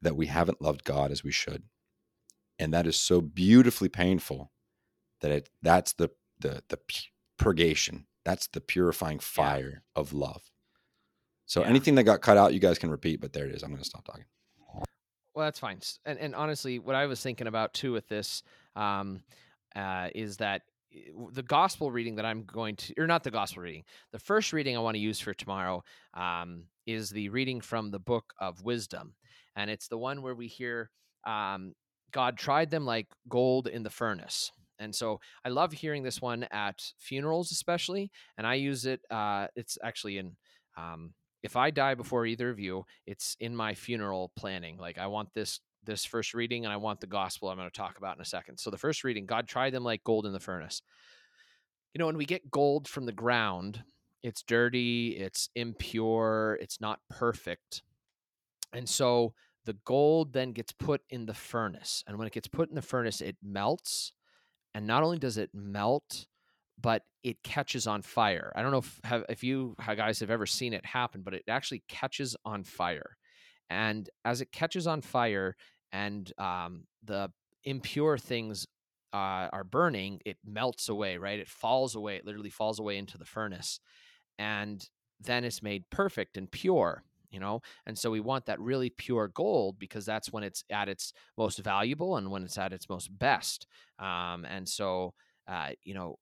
that 0.00 0.16
we 0.16 0.28
haven't 0.28 0.62
loved 0.62 0.84
God 0.84 1.12
as 1.12 1.22
we 1.22 1.30
should. 1.30 1.64
And 2.58 2.72
that 2.72 2.86
is 2.86 2.96
so 2.96 3.20
beautifully 3.20 3.90
painful 3.90 4.50
that 5.20 5.30
it 5.30 5.50
that's 5.60 5.92
the 5.92 6.08
the 6.38 6.62
the 6.70 6.78
purgation. 7.38 8.06
That's 8.24 8.46
the 8.46 8.62
purifying 8.62 9.18
fire 9.18 9.82
yeah. 9.94 10.00
of 10.00 10.14
love. 10.14 10.49
So 11.50 11.62
yeah. 11.62 11.66
anything 11.66 11.96
that 11.96 12.04
got 12.04 12.20
cut 12.20 12.36
out, 12.36 12.54
you 12.54 12.60
guys 12.60 12.78
can 12.78 12.92
repeat, 12.92 13.20
but 13.20 13.32
there 13.32 13.44
it 13.44 13.52
is. 13.52 13.64
I'm 13.64 13.70
going 13.70 13.82
to 13.82 13.84
stop 13.84 14.04
talking. 14.04 14.24
Well, 15.34 15.44
that's 15.46 15.58
fine. 15.58 15.80
And 16.04 16.16
and 16.16 16.32
honestly, 16.32 16.78
what 16.78 16.94
I 16.94 17.06
was 17.06 17.20
thinking 17.20 17.48
about 17.48 17.74
too 17.74 17.90
with 17.90 18.06
this 18.06 18.44
um, 18.76 19.24
uh, 19.74 20.10
is 20.14 20.36
that 20.36 20.62
the 21.32 21.42
gospel 21.42 21.90
reading 21.90 22.14
that 22.14 22.24
I'm 22.24 22.44
going 22.44 22.76
to, 22.76 22.94
or 22.98 23.08
not 23.08 23.24
the 23.24 23.32
gospel 23.32 23.64
reading, 23.64 23.82
the 24.12 24.20
first 24.20 24.52
reading 24.52 24.76
I 24.76 24.80
want 24.80 24.94
to 24.94 25.00
use 25.00 25.18
for 25.18 25.34
tomorrow 25.34 25.82
um, 26.14 26.66
is 26.86 27.10
the 27.10 27.30
reading 27.30 27.60
from 27.60 27.90
the 27.90 27.98
book 27.98 28.32
of 28.38 28.62
wisdom. 28.62 29.14
And 29.56 29.70
it's 29.70 29.88
the 29.88 29.98
one 29.98 30.22
where 30.22 30.36
we 30.36 30.46
hear 30.46 30.88
um, 31.26 31.74
God 32.12 32.38
tried 32.38 32.70
them 32.70 32.86
like 32.86 33.08
gold 33.28 33.66
in 33.66 33.82
the 33.82 33.90
furnace. 33.90 34.52
And 34.78 34.94
so 34.94 35.18
I 35.44 35.48
love 35.48 35.72
hearing 35.72 36.04
this 36.04 36.22
one 36.22 36.46
at 36.52 36.80
funerals, 36.96 37.50
especially. 37.50 38.12
And 38.38 38.46
I 38.46 38.54
use 38.54 38.86
it, 38.86 39.00
uh, 39.10 39.48
it's 39.56 39.78
actually 39.82 40.18
in, 40.18 40.36
um, 40.76 41.12
if 41.42 41.56
I 41.56 41.70
die 41.70 41.94
before 41.94 42.26
either 42.26 42.50
of 42.50 42.58
you, 42.58 42.84
it's 43.06 43.36
in 43.40 43.54
my 43.56 43.74
funeral 43.74 44.32
planning. 44.36 44.76
Like 44.78 44.98
I 44.98 45.06
want 45.06 45.32
this 45.34 45.60
this 45.84 46.04
first 46.04 46.34
reading 46.34 46.64
and 46.64 46.72
I 46.72 46.76
want 46.76 47.00
the 47.00 47.06
gospel 47.06 47.48
I'm 47.48 47.56
going 47.56 47.68
to 47.68 47.74
talk 47.74 47.96
about 47.96 48.16
in 48.16 48.22
a 48.22 48.26
second. 48.26 48.58
So 48.58 48.70
the 48.70 48.76
first 48.76 49.02
reading, 49.02 49.24
God 49.24 49.48
tried 49.48 49.72
them 49.72 49.82
like 49.82 50.04
gold 50.04 50.26
in 50.26 50.32
the 50.32 50.40
furnace. 50.40 50.82
You 51.94 51.98
know, 51.98 52.06
when 52.06 52.18
we 52.18 52.26
get 52.26 52.50
gold 52.50 52.86
from 52.86 53.06
the 53.06 53.12
ground, 53.12 53.82
it's 54.22 54.42
dirty, 54.42 55.16
it's 55.18 55.48
impure, 55.54 56.58
it's 56.60 56.80
not 56.80 57.00
perfect. 57.08 57.82
And 58.72 58.88
so 58.88 59.32
the 59.64 59.76
gold 59.84 60.32
then 60.32 60.52
gets 60.52 60.72
put 60.72 61.02
in 61.10 61.26
the 61.26 61.34
furnace. 61.34 62.04
And 62.06 62.18
when 62.18 62.26
it 62.26 62.32
gets 62.32 62.48
put 62.48 62.68
in 62.68 62.74
the 62.74 62.82
furnace, 62.82 63.20
it 63.20 63.36
melts. 63.42 64.12
And 64.74 64.86
not 64.86 65.02
only 65.02 65.18
does 65.18 65.38
it 65.38 65.50
melt, 65.52 66.26
but 66.80 67.02
it 67.22 67.42
catches 67.42 67.86
on 67.86 68.02
fire. 68.02 68.52
I 68.54 68.62
don't 68.62 68.70
know 68.70 68.78
if 68.78 69.00
have, 69.04 69.24
if 69.28 69.42
you 69.44 69.76
guys 69.96 70.20
have 70.20 70.30
ever 70.30 70.46
seen 70.46 70.72
it 70.72 70.84
happen, 70.86 71.22
but 71.22 71.34
it 71.34 71.44
actually 71.48 71.82
catches 71.88 72.36
on 72.44 72.64
fire. 72.64 73.16
And 73.68 74.08
as 74.24 74.40
it 74.40 74.52
catches 74.52 74.86
on 74.86 75.00
fire 75.00 75.56
and 75.92 76.32
um, 76.38 76.84
the 77.04 77.30
impure 77.64 78.18
things 78.18 78.66
uh, 79.12 79.48
are 79.52 79.64
burning, 79.64 80.20
it 80.24 80.38
melts 80.44 80.88
away, 80.88 81.18
right? 81.18 81.38
It 81.38 81.48
falls 81.48 81.94
away. 81.94 82.16
It 82.16 82.24
literally 82.26 82.50
falls 82.50 82.78
away 82.78 82.96
into 82.96 83.18
the 83.18 83.24
furnace. 83.24 83.80
And 84.38 84.88
then 85.20 85.44
it's 85.44 85.62
made 85.62 85.84
perfect 85.90 86.36
and 86.36 86.50
pure, 86.50 87.04
you 87.30 87.38
know? 87.38 87.60
And 87.86 87.98
so 87.98 88.10
we 88.10 88.20
want 88.20 88.46
that 88.46 88.60
really 88.60 88.90
pure 88.90 89.28
gold 89.28 89.78
because 89.78 90.06
that's 90.06 90.32
when 90.32 90.42
it's 90.42 90.64
at 90.70 90.88
its 90.88 91.12
most 91.36 91.58
valuable 91.58 92.16
and 92.16 92.30
when 92.30 92.42
it's 92.42 92.58
at 92.58 92.72
its 92.72 92.88
most 92.88 93.16
best. 93.18 93.66
Um, 93.98 94.44
and 94.44 94.68
so, 94.68 95.14
uh, 95.46 95.70
you 95.82 95.94
know, 95.94 96.16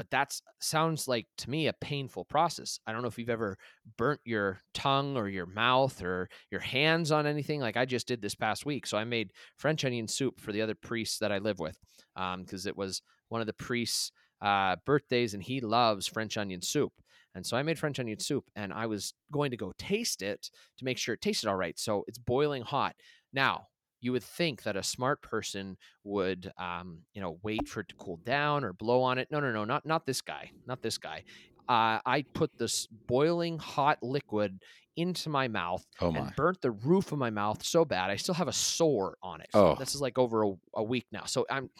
but 0.00 0.10
that 0.12 0.34
sounds 0.60 1.06
like 1.06 1.26
to 1.36 1.50
me 1.50 1.66
a 1.66 1.74
painful 1.74 2.24
process. 2.24 2.80
I 2.86 2.92
don't 2.92 3.02
know 3.02 3.08
if 3.08 3.18
you've 3.18 3.28
ever 3.28 3.58
burnt 3.98 4.22
your 4.24 4.62
tongue 4.72 5.14
or 5.14 5.28
your 5.28 5.44
mouth 5.44 6.02
or 6.02 6.30
your 6.50 6.62
hands 6.62 7.12
on 7.12 7.26
anything. 7.26 7.60
Like 7.60 7.76
I 7.76 7.84
just 7.84 8.08
did 8.08 8.22
this 8.22 8.34
past 8.34 8.64
week. 8.64 8.86
So 8.86 8.96
I 8.96 9.04
made 9.04 9.34
French 9.58 9.84
onion 9.84 10.08
soup 10.08 10.40
for 10.40 10.52
the 10.52 10.62
other 10.62 10.74
priests 10.74 11.18
that 11.18 11.30
I 11.30 11.36
live 11.36 11.58
with 11.58 11.76
because 12.14 12.66
um, 12.66 12.68
it 12.70 12.78
was 12.78 13.02
one 13.28 13.42
of 13.42 13.46
the 13.46 13.52
priests' 13.52 14.10
uh, 14.40 14.76
birthdays 14.86 15.34
and 15.34 15.42
he 15.42 15.60
loves 15.60 16.06
French 16.06 16.38
onion 16.38 16.62
soup. 16.62 16.94
And 17.34 17.44
so 17.44 17.58
I 17.58 17.62
made 17.62 17.78
French 17.78 18.00
onion 18.00 18.20
soup 18.20 18.46
and 18.56 18.72
I 18.72 18.86
was 18.86 19.12
going 19.30 19.50
to 19.50 19.58
go 19.58 19.74
taste 19.76 20.22
it 20.22 20.48
to 20.78 20.84
make 20.86 20.96
sure 20.96 21.12
it 21.14 21.20
tasted 21.20 21.46
all 21.46 21.56
right. 21.56 21.78
So 21.78 22.04
it's 22.08 22.16
boiling 22.16 22.62
hot. 22.62 22.96
Now, 23.34 23.66
you 24.00 24.12
would 24.12 24.24
think 24.24 24.62
that 24.62 24.76
a 24.76 24.82
smart 24.82 25.22
person 25.22 25.76
would 26.04 26.52
um, 26.58 27.00
you 27.14 27.20
know 27.20 27.38
wait 27.42 27.68
for 27.68 27.80
it 27.80 27.88
to 27.88 27.94
cool 27.96 28.18
down 28.24 28.64
or 28.64 28.72
blow 28.72 29.02
on 29.02 29.18
it. 29.18 29.28
No 29.30 29.40
no 29.40 29.52
no 29.52 29.64
not 29.64 29.84
not 29.86 30.06
this 30.06 30.20
guy 30.20 30.50
not 30.66 30.82
this 30.82 30.98
guy. 30.98 31.24
Uh, 31.68 32.00
i 32.04 32.24
put 32.34 32.50
this 32.58 32.88
boiling 33.06 33.56
hot 33.56 33.96
liquid 34.02 34.60
into 34.96 35.28
my 35.28 35.46
mouth 35.46 35.86
oh 36.00 36.10
my. 36.10 36.18
and 36.18 36.34
burnt 36.34 36.60
the 36.62 36.72
roof 36.72 37.12
of 37.12 37.18
my 37.18 37.30
mouth 37.30 37.64
so 37.64 37.84
bad 37.84 38.10
i 38.10 38.16
still 38.16 38.34
have 38.34 38.48
a 38.48 38.52
sore 38.52 39.16
on 39.22 39.40
it. 39.40 39.48
Oh. 39.54 39.76
this 39.76 39.94
is 39.94 40.00
like 40.00 40.18
over 40.18 40.42
a, 40.42 40.52
a 40.74 40.82
week 40.82 41.06
now. 41.12 41.24
So 41.26 41.46
i'm 41.48 41.70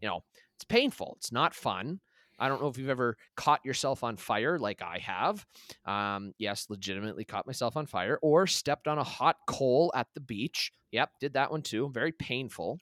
you 0.00 0.08
know 0.08 0.22
it's 0.60 0.64
painful. 0.66 1.14
It's 1.16 1.32
not 1.32 1.54
fun 1.54 2.00
I 2.40 2.48
don't 2.48 2.60
know 2.60 2.68
if 2.68 2.78
you've 2.78 2.88
ever 2.88 3.16
caught 3.36 3.64
yourself 3.64 4.02
on 4.02 4.16
fire 4.16 4.58
like 4.58 4.82
I 4.82 4.98
have. 4.98 5.46
Um, 5.84 6.32
yes, 6.38 6.66
legitimately 6.70 7.24
caught 7.24 7.46
myself 7.46 7.76
on 7.76 7.86
fire 7.86 8.18
or 8.22 8.46
stepped 8.46 8.88
on 8.88 8.98
a 8.98 9.04
hot 9.04 9.36
coal 9.46 9.92
at 9.94 10.08
the 10.14 10.20
beach. 10.20 10.72
Yep, 10.90 11.10
did 11.20 11.34
that 11.34 11.50
one 11.50 11.62
too. 11.62 11.90
Very 11.90 12.12
painful. 12.12 12.78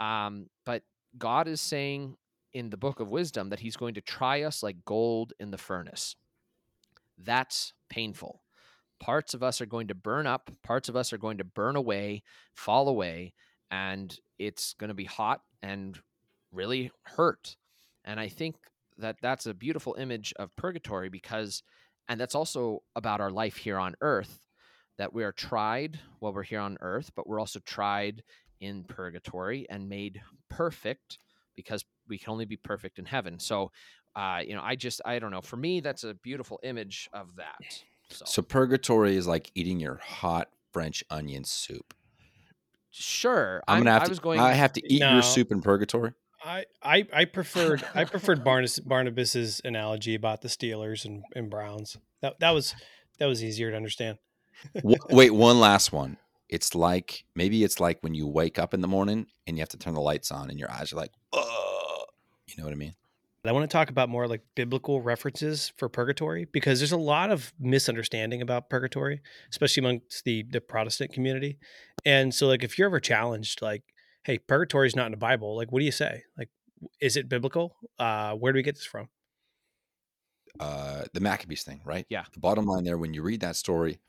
Um, 0.00 0.46
but 0.66 0.82
God 1.16 1.46
is 1.46 1.60
saying 1.60 2.16
in 2.52 2.70
the 2.70 2.76
book 2.76 3.00
of 3.00 3.08
wisdom 3.08 3.50
that 3.50 3.60
he's 3.60 3.76
going 3.76 3.94
to 3.94 4.00
try 4.00 4.42
us 4.42 4.62
like 4.62 4.84
gold 4.84 5.32
in 5.38 5.50
the 5.50 5.58
furnace. 5.58 6.16
That's 7.16 7.72
painful. 7.88 8.42
Parts 8.98 9.34
of 9.34 9.42
us 9.42 9.60
are 9.60 9.66
going 9.66 9.88
to 9.88 9.94
burn 9.94 10.26
up, 10.26 10.50
parts 10.62 10.88
of 10.88 10.96
us 10.96 11.12
are 11.12 11.18
going 11.18 11.38
to 11.38 11.44
burn 11.44 11.76
away, 11.76 12.22
fall 12.54 12.88
away, 12.88 13.32
and 13.70 14.14
it's 14.38 14.74
going 14.74 14.88
to 14.88 14.94
be 14.94 15.04
hot 15.04 15.40
and 15.62 15.98
really 16.52 16.90
hurt. 17.04 17.56
And 18.04 18.18
I 18.18 18.28
think 18.28 18.56
that 19.00 19.16
that's 19.20 19.46
a 19.46 19.54
beautiful 19.54 19.96
image 19.98 20.32
of 20.38 20.54
purgatory 20.56 21.08
because 21.08 21.62
and 22.08 22.20
that's 22.20 22.34
also 22.34 22.82
about 22.96 23.20
our 23.20 23.30
life 23.30 23.56
here 23.56 23.78
on 23.78 23.94
earth 24.00 24.46
that 24.98 25.12
we 25.12 25.24
are 25.24 25.32
tried 25.32 25.98
while 26.18 26.32
we're 26.32 26.42
here 26.42 26.60
on 26.60 26.76
earth 26.80 27.10
but 27.14 27.28
we're 27.28 27.40
also 27.40 27.58
tried 27.60 28.22
in 28.60 28.84
purgatory 28.84 29.66
and 29.70 29.88
made 29.88 30.20
perfect 30.48 31.18
because 31.56 31.84
we 32.08 32.18
can 32.18 32.30
only 32.30 32.44
be 32.44 32.56
perfect 32.56 32.98
in 32.98 33.04
heaven. 33.04 33.38
So 33.38 33.70
uh, 34.16 34.40
you 34.44 34.56
know 34.56 34.62
i 34.62 34.74
just 34.74 35.00
i 35.04 35.20
don't 35.20 35.30
know. 35.30 35.40
For 35.40 35.56
me 35.56 35.80
that's 35.80 36.04
a 36.04 36.14
beautiful 36.14 36.60
image 36.62 37.08
of 37.12 37.36
that. 37.36 37.82
So, 38.10 38.24
so 38.26 38.42
purgatory 38.42 39.16
is 39.16 39.26
like 39.26 39.50
eating 39.54 39.80
your 39.80 40.00
hot 40.02 40.48
french 40.72 41.04
onion 41.10 41.44
soup. 41.44 41.94
Sure. 42.90 43.62
I'm, 43.68 43.78
I'm 43.78 43.84
gonna 43.84 43.92
have 43.92 44.02
I 44.10 44.12
to 44.12 44.20
going, 44.20 44.40
i 44.40 44.52
have 44.52 44.72
to 44.74 44.92
eat 44.92 45.00
no. 45.00 45.12
your 45.14 45.22
soup 45.22 45.52
in 45.52 45.62
purgatory 45.62 46.12
I, 46.42 46.64
I, 46.82 47.06
I 47.12 47.24
preferred 47.26 47.84
I 47.94 48.04
preferred 48.04 48.44
Barnabas, 48.44 48.78
Barnabas's 48.80 49.60
analogy 49.64 50.14
about 50.14 50.42
the 50.42 50.48
Steelers 50.48 51.04
and, 51.04 51.22
and 51.34 51.50
Browns. 51.50 51.96
That 52.22 52.40
that 52.40 52.50
was 52.50 52.74
that 53.18 53.26
was 53.26 53.44
easier 53.44 53.70
to 53.70 53.76
understand. 53.76 54.18
Wait, 54.82 55.32
one 55.32 55.60
last 55.60 55.92
one. 55.92 56.18
it's 56.48 56.74
like 56.74 57.24
maybe 57.34 57.64
it's 57.64 57.80
like 57.80 57.98
when 58.02 58.14
you 58.14 58.26
wake 58.26 58.58
up 58.58 58.74
in 58.74 58.80
the 58.80 58.88
morning 58.88 59.26
and 59.46 59.56
you 59.56 59.62
have 59.62 59.68
to 59.70 59.78
turn 59.78 59.94
the 59.94 60.00
lights 60.00 60.30
on 60.30 60.50
and 60.50 60.58
your 60.58 60.70
eyes 60.70 60.92
are 60.92 60.96
like, 60.96 61.12
oh, 61.32 62.04
you 62.46 62.54
know 62.58 62.64
what 62.64 62.72
I 62.72 62.76
mean? 62.76 62.94
I 63.42 63.52
want 63.52 63.70
to 63.70 63.72
talk 63.72 63.88
about 63.88 64.10
more 64.10 64.28
like 64.28 64.42
biblical 64.54 65.00
references 65.00 65.72
for 65.78 65.88
purgatory 65.88 66.46
because 66.52 66.78
there's 66.78 66.92
a 66.92 66.98
lot 66.98 67.30
of 67.30 67.54
misunderstanding 67.58 68.42
about 68.42 68.68
purgatory, 68.68 69.22
especially 69.50 69.80
amongst 69.82 70.24
the 70.24 70.42
the 70.42 70.60
Protestant 70.60 71.12
community. 71.12 71.58
And 72.04 72.34
so, 72.34 72.48
like, 72.48 72.62
if 72.62 72.76
you're 72.76 72.88
ever 72.88 73.00
challenged, 73.00 73.62
like, 73.62 73.82
"Hey, 74.24 74.38
purgatory 74.38 74.86
is 74.86 74.96
not 74.96 75.06
in 75.06 75.12
the 75.12 75.18
Bible," 75.18 75.56
like, 75.56 75.72
what 75.72 75.80
do 75.80 75.84
you 75.84 75.92
say? 75.92 76.24
Like, 76.36 76.50
is 77.00 77.16
it 77.16 77.28
biblical? 77.28 77.76
Uh, 77.98 78.34
where 78.34 78.52
do 78.52 78.58
we 78.58 78.62
get 78.62 78.74
this 78.76 78.84
from? 78.84 79.08
Uh, 80.58 81.04
the 81.14 81.20
Maccabees 81.20 81.62
thing, 81.62 81.80
right? 81.84 82.06
Yeah. 82.08 82.24
The 82.32 82.40
bottom 82.40 82.66
line 82.66 82.84
there, 82.84 82.98
when 82.98 83.14
you 83.14 83.22
read 83.22 83.40
that 83.40 83.56
story, 83.56 84.00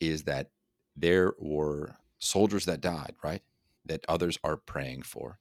is 0.00 0.24
that 0.24 0.50
there 0.96 1.34
were 1.38 1.96
soldiers 2.18 2.66
that 2.66 2.80
died, 2.80 3.14
right? 3.24 3.42
That 3.86 4.04
others 4.08 4.38
are 4.44 4.56
praying 4.56 5.02
for. 5.02 5.38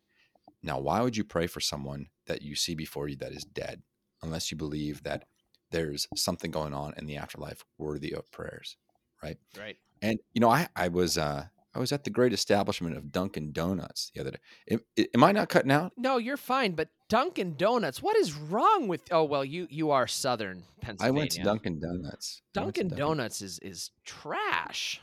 Now, 0.63 0.79
why 0.79 1.01
would 1.01 1.17
you 1.17 1.23
pray 1.23 1.47
for 1.47 1.59
someone 1.59 2.07
that 2.27 2.41
you 2.41 2.55
see 2.55 2.75
before 2.75 3.07
you 3.07 3.15
that 3.17 3.31
is 3.31 3.43
dead, 3.43 3.81
unless 4.21 4.51
you 4.51 4.57
believe 4.57 5.03
that 5.03 5.25
there's 5.71 6.07
something 6.15 6.51
going 6.51 6.73
on 6.73 6.93
in 6.97 7.05
the 7.05 7.17
afterlife 7.17 7.63
worthy 7.77 8.13
of 8.13 8.29
prayers, 8.31 8.77
right? 9.23 9.37
Right. 9.57 9.77
And 10.01 10.19
you 10.33 10.41
know, 10.41 10.49
I 10.49 10.67
I 10.75 10.87
was 10.89 11.17
uh 11.17 11.45
I 11.73 11.79
was 11.79 11.91
at 11.91 12.03
the 12.03 12.09
great 12.09 12.33
establishment 12.33 12.97
of 12.97 13.11
Dunkin' 13.11 13.53
Donuts 13.53 14.11
the 14.13 14.21
other 14.21 14.31
day. 14.31 14.37
Am, 14.71 14.79
am 15.15 15.23
I 15.23 15.31
not 15.31 15.47
cutting 15.49 15.71
out? 15.71 15.93
No, 15.97 16.17
you're 16.17 16.35
fine. 16.37 16.73
But 16.73 16.89
Dunkin' 17.07 17.55
Donuts, 17.55 18.01
what 18.01 18.17
is 18.17 18.33
wrong 18.33 18.87
with? 18.87 19.01
Oh 19.11 19.23
well, 19.23 19.45
you 19.45 19.67
you 19.69 19.91
are 19.91 20.07
Southern 20.07 20.63
Pennsylvania. 20.81 21.17
I 21.17 21.17
went 21.17 21.31
to 21.31 21.43
Dunkin' 21.43 21.79
Donuts. 21.79 22.41
I 22.57 22.61
went 22.63 22.75
to 22.75 22.83
Dunkin' 22.83 22.97
Donuts 22.97 23.41
is 23.41 23.59
is 23.59 23.91
trash. 24.05 25.01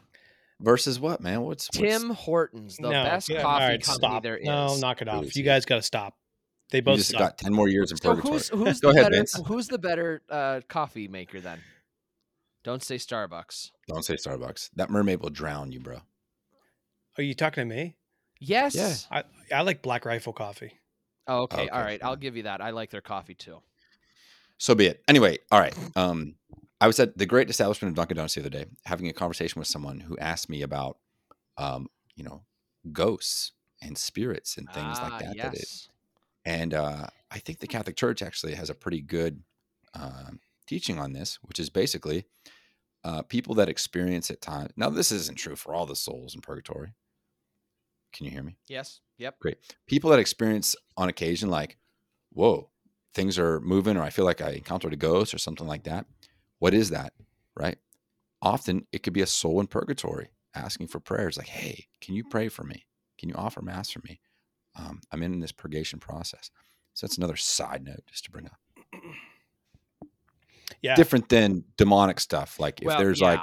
versus 0.61 1.01
what, 1.01 1.21
man? 1.21 1.43
What's, 1.43 1.69
what's 1.69 1.79
Tim 1.79 2.11
Hortons, 2.11 2.77
the 2.77 2.91
best 2.91 3.29
yeah, 3.31 3.43
coffee 3.43 3.63
all 3.63 3.69
right, 3.71 3.83
company 3.83 4.09
stop. 4.11 4.23
there 4.23 4.37
is. 4.37 4.47
No, 4.47 4.77
knock 4.77 5.01
it 5.03 5.09
off. 5.09 5.23
Please, 5.23 5.37
You 5.37 5.45
yeah. 5.45 5.55
guys 5.55 5.65
got 5.65 5.77
to 5.77 5.83
stop. 5.83 6.15
They 6.71 6.79
you 6.79 6.83
both 6.83 6.99
just 6.99 7.11
suck. 7.13 7.19
got 7.19 7.39
ten 7.39 7.55
more 7.55 7.69
years 7.69 7.91
in 7.93 7.97
So 7.97 8.11
purgatory. 8.11 8.35
who's 8.35 8.49
who's 8.51 8.81
Go 8.81 8.93
the 8.93 8.99
ahead, 9.01 9.11
better, 9.13 9.17
Vince. 9.17 9.41
Who's 9.47 9.69
the 9.69 9.79
better 9.79 10.23
uh, 10.29 10.61
coffee 10.69 11.09
maker 11.09 11.41
then? 11.41 11.61
Don't 12.65 12.83
say 12.83 12.97
Starbucks. 12.97 13.71
Don't 13.87 14.05
say 14.05 14.17
Starbucks. 14.17 14.69
That 14.77 14.91
mermaid 14.91 15.21
will 15.23 15.31
drown 15.31 15.73
you, 15.73 15.81
bro. 15.81 16.01
Are 17.19 17.23
you 17.23 17.35
talking 17.35 17.69
to 17.69 17.75
me? 17.75 17.97
Yes. 18.41 19.07
I 19.11 19.25
I 19.53 19.63
like 19.63 19.83
Black 19.83 20.05
Rifle 20.05 20.33
coffee. 20.33 20.73
Oh, 21.27 21.43
okay. 21.43 21.63
Okay, 21.63 21.69
All 21.69 21.83
right. 21.83 22.03
I'll 22.03 22.17
give 22.17 22.37
you 22.37 22.45
that. 22.45 22.61
I 22.61 22.71
like 22.71 22.91
their 22.91 23.01
coffee 23.01 23.35
too. 23.35 23.59
So 24.57 24.75
be 24.75 24.87
it. 24.87 25.03
Anyway, 25.09 25.39
all 25.51 25.61
right. 25.61 25.77
Um, 25.97 26.37
I 26.81 26.87
was 26.87 26.99
at 27.01 27.19
the 27.19 27.27
great 27.27 27.51
establishment 27.51 27.91
of 27.91 27.97
Dunkin' 27.97 28.17
Donuts 28.17 28.35
the 28.35 28.41
other 28.41 28.51
day, 28.51 28.67
having 28.87 29.09
a 29.09 29.13
conversation 29.13 29.59
with 29.59 29.69
someone 29.69 30.01
who 30.01 30.17
asked 30.19 30.49
me 30.49 30.63
about, 30.63 30.99
um, 31.57 31.89
you 32.15 32.25
know, 32.25 32.43
ghosts 32.93 33.53
and 33.83 33.99
spirits 33.99 34.57
and 34.57 34.69
things 34.71 34.97
ah, 35.01 35.09
like 35.09 35.25
that. 35.25 35.37
Yes. 35.37 35.45
that 35.45 35.55
it, 35.55 35.89
and 36.45 36.75
uh, 36.75 37.07
I 37.31 37.39
think 37.39 37.59
the 37.59 37.67
Catholic 37.67 37.97
Church 37.97 38.23
actually 38.23 38.55
has 38.55 38.71
a 38.71 38.75
pretty 38.75 39.01
good 39.01 39.43
um 39.95 40.41
teaching 40.67 40.99
on 40.99 41.13
this, 41.13 41.39
which 41.43 41.59
is 41.59 41.71
basically 41.71 42.25
uh, 43.05 43.23
people 43.23 43.55
that 43.57 43.69
experience 43.69 44.31
at 44.31 44.41
times. 44.41 44.71
Now, 44.77 44.91
this 44.91 45.11
isn't 45.13 45.39
true 45.39 45.57
for 45.57 45.75
all 45.75 45.87
the 45.87 45.97
souls 45.97 46.35
in 46.35 46.41
purgatory. 46.41 46.93
Can 48.13 48.27
you 48.27 48.33
hear 48.33 48.43
me? 48.43 48.57
yes. 48.69 49.01
Yep. 49.19 49.41
Great. 49.41 49.59
People 49.89 50.11
that 50.11 50.21
experience 50.21 50.77
on 50.97 51.09
occasion 51.09 51.51
like 51.51 51.77
whoa 52.33 52.69
things 53.15 53.39
are 53.39 53.61
moving 53.61 53.97
or 53.97 54.03
i 54.03 54.11
feel 54.11 54.25
like 54.25 54.41
i 54.41 54.51
encountered 54.51 54.93
a 54.93 54.97
ghost 54.97 55.33
or 55.35 55.39
something 55.39 55.67
like 55.67 55.85
that 55.85 56.07
what 56.59 56.75
is 56.75 56.91
that 56.91 57.13
right 57.57 57.79
often 58.43 58.87
it 58.93 59.03
could 59.03 59.13
be 59.13 59.23
a 59.23 59.27
soul 59.27 59.59
in 59.61 59.67
purgatory 59.67 60.29
asking 60.55 60.87
for 60.87 61.01
prayers 61.01 61.37
like 61.39 61.49
hey 61.49 61.87
can 62.01 62.15
you 62.15 62.23
pray 62.23 62.49
for 62.49 62.63
me 62.65 62.85
can 63.17 63.29
you 63.29 63.35
offer 63.35 63.63
mass 63.63 63.91
for 63.91 64.01
me 64.05 64.21
um, 64.77 65.01
i'm 65.11 65.23
in 65.23 65.41
this 65.41 65.53
purgation 65.53 65.99
process 65.99 66.51
so 66.95 67.07
that's 67.07 67.17
another 67.19 67.37
side 67.37 67.83
note 67.83 68.05
just 68.07 68.25
to 68.25 68.31
bring 68.31 68.47
up 68.47 68.59
Yeah. 70.83 70.95
different 70.95 71.29
than 71.29 71.65
demonic 71.77 72.21
stuff 72.21 72.61
like 72.61 72.81
if 72.83 72.87
well, 72.87 72.99
there's 72.99 73.21
yeah. 73.21 73.27
like 73.31 73.41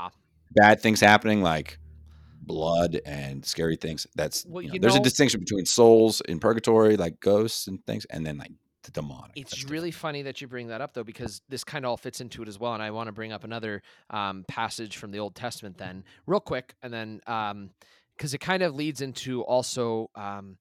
bad 0.52 0.80
things 0.80 1.02
happening 1.02 1.42
like 1.42 1.80
blood 2.46 3.00
and 3.06 3.46
scary 3.46 3.76
things 3.76 4.08
that's 4.16 4.46
Well, 4.46 4.62
you 4.62 4.70
know, 4.70 4.74
you 4.76 4.80
there's 4.80 4.96
a 4.96 5.02
distinction 5.02 5.40
between 5.40 5.66
souls 5.66 6.22
in 6.22 6.40
purgatory 6.40 6.98
like 6.98 7.20
ghosts 7.20 7.68
and 7.68 7.86
things 7.86 8.06
and 8.06 8.26
then 8.26 8.38
like 8.38 8.52
the 8.86 8.92
demonic 8.92 9.32
It's 9.36 9.52
That's 9.52 9.70
really 9.70 9.92
funny 9.92 10.22
that 10.22 10.40
you 10.40 10.48
bring 10.48 10.68
that 10.68 10.80
up, 10.80 10.94
though, 10.94 11.04
because 11.04 11.42
this 11.50 11.64
kind 11.64 11.84
of 11.84 11.90
all 11.90 11.98
fits 11.98 12.22
into 12.22 12.42
it 12.42 12.48
as 12.48 12.60
well. 12.60 12.74
And 12.74 12.82
I 12.82 12.92
want 12.92 13.08
to 13.08 13.12
bring 13.12 13.34
up 13.34 13.44
another 13.44 13.82
um, 14.10 14.46
passage 14.48 14.98
from 14.98 15.12
the 15.12 15.20
Old 15.20 15.36
Testament, 15.36 15.78
then, 15.78 16.04
real 16.26 16.40
quick, 16.40 16.76
and 16.82 16.94
then 16.94 17.20
because 18.16 18.34
it 18.34 18.40
kind 18.40 18.64
of 18.64 18.76
leads 18.76 19.02
into 19.02 19.42
also 19.42 20.10
um, 20.16 20.58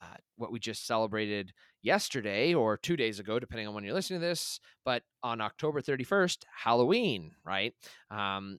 uh, 0.00 0.16
what 0.36 0.52
we 0.52 0.60
just 0.60 0.86
celebrated 0.86 1.52
yesterday 1.82 2.54
or 2.54 2.76
two 2.76 2.96
days 2.96 3.18
ago, 3.18 3.38
depending 3.38 3.66
on 3.66 3.74
when 3.74 3.84
you're 3.84 3.94
listening 3.94 4.20
to 4.20 4.26
this. 4.26 4.60
But 4.84 5.02
on 5.22 5.40
October 5.40 5.80
31st, 5.80 6.44
Halloween, 6.54 7.32
right? 7.44 7.74
Um, 8.10 8.58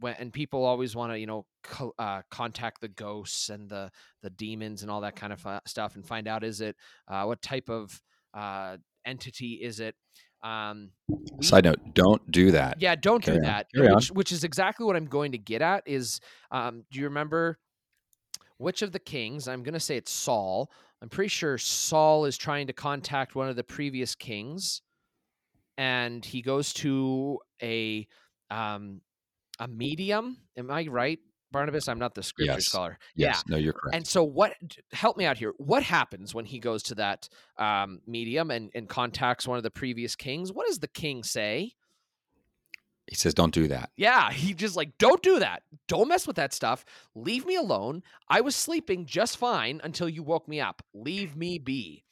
when 0.00 0.14
and 0.18 0.32
people 0.32 0.64
always 0.64 0.94
want 0.96 1.12
to, 1.12 1.18
you 1.18 1.26
know, 1.26 1.46
co- 1.62 1.94
uh, 1.98 2.22
contact 2.30 2.80
the 2.80 2.88
ghosts 2.88 3.48
and 3.50 3.68
the 3.68 3.90
the 4.22 4.30
demons 4.30 4.82
and 4.82 4.90
all 4.90 5.00
that 5.02 5.16
kind 5.16 5.32
of 5.32 5.44
uh, 5.46 5.60
stuff, 5.66 5.94
and 5.94 6.06
find 6.06 6.26
out 6.28 6.44
is 6.44 6.60
it 6.60 6.76
uh, 7.08 7.24
what 7.24 7.40
type 7.42 7.68
of 7.68 8.00
uh, 8.34 8.76
entity 9.04 9.54
is 9.62 9.80
it? 9.80 9.94
Um, 10.42 10.90
we- 11.08 11.44
Side 11.46 11.64
note: 11.64 11.78
Don't 11.94 12.30
do 12.30 12.50
that. 12.52 12.80
yeah, 12.80 12.94
don't 12.96 13.22
Carry 13.22 13.38
do 13.38 13.44
on. 13.44 13.46
that. 13.50 13.66
Carry 13.74 13.88
on. 13.88 13.94
which, 13.96 14.08
which 14.10 14.32
is 14.32 14.44
exactly 14.44 14.84
what 14.86 14.96
I'm 14.96 15.06
going 15.06 15.32
to 15.32 15.38
get 15.38 15.62
at. 15.62 15.82
Is 15.86 16.20
um, 16.50 16.84
do 16.90 16.98
you 16.98 17.04
remember 17.04 17.58
which 18.58 18.82
of 18.82 18.92
the 18.92 18.98
kings? 18.98 19.46
I'm 19.48 19.62
going 19.62 19.74
to 19.74 19.80
say 19.80 19.96
it's 19.96 20.10
Saul. 20.12 20.70
I'm 21.00 21.08
pretty 21.08 21.28
sure 21.28 21.58
Saul 21.58 22.24
is 22.26 22.36
trying 22.36 22.68
to 22.68 22.72
contact 22.72 23.34
one 23.34 23.48
of 23.48 23.56
the 23.56 23.64
previous 23.64 24.14
kings, 24.14 24.82
and 25.76 26.24
he 26.24 26.42
goes 26.42 26.72
to 26.74 27.38
a 27.62 28.06
um, 28.50 29.00
a 29.58 29.68
medium. 29.68 30.38
Am 30.56 30.70
I 30.70 30.86
right, 30.88 31.18
Barnabas? 31.50 31.88
I'm 31.88 31.98
not 31.98 32.14
the 32.14 32.22
scripture 32.22 32.52
Yes. 32.54 32.66
scholar. 32.66 32.98
Yes. 33.14 33.42
No, 33.48 33.56
you're 33.56 33.72
correct. 33.72 33.94
And 33.96 34.06
so, 34.06 34.24
what? 34.24 34.54
Help 34.92 35.16
me 35.16 35.24
out 35.24 35.38
here. 35.38 35.52
What 35.58 35.82
happens 35.82 36.34
when 36.34 36.44
he 36.44 36.58
goes 36.58 36.82
to 36.84 36.94
that 36.96 37.28
um, 37.58 38.00
medium 38.06 38.50
and, 38.50 38.70
and 38.74 38.88
contacts 38.88 39.46
one 39.46 39.56
of 39.56 39.62
the 39.62 39.70
previous 39.70 40.16
kings? 40.16 40.52
What 40.52 40.66
does 40.66 40.78
the 40.80 40.88
king 40.88 41.22
say? 41.22 41.72
he 43.08 43.16
says, 43.16 43.34
"Don't 43.34 43.52
do 43.52 43.68
that." 43.68 43.90
Yeah, 43.96 44.30
he 44.30 44.54
just 44.54 44.76
like, 44.76 44.96
don't 44.96 45.22
do 45.22 45.40
that. 45.40 45.64
Don't 45.88 46.08
mess 46.08 46.26
with 46.26 46.36
that 46.36 46.52
stuff. 46.54 46.84
Leave 47.14 47.44
me 47.44 47.56
alone. 47.56 48.02
I 48.28 48.40
was 48.40 48.54
sleeping 48.56 49.06
just 49.06 49.36
fine 49.36 49.80
until 49.84 50.08
you 50.08 50.22
woke 50.22 50.48
me 50.48 50.60
up. 50.60 50.82
Leave 50.94 51.36
me 51.36 51.58
be. 51.58 52.04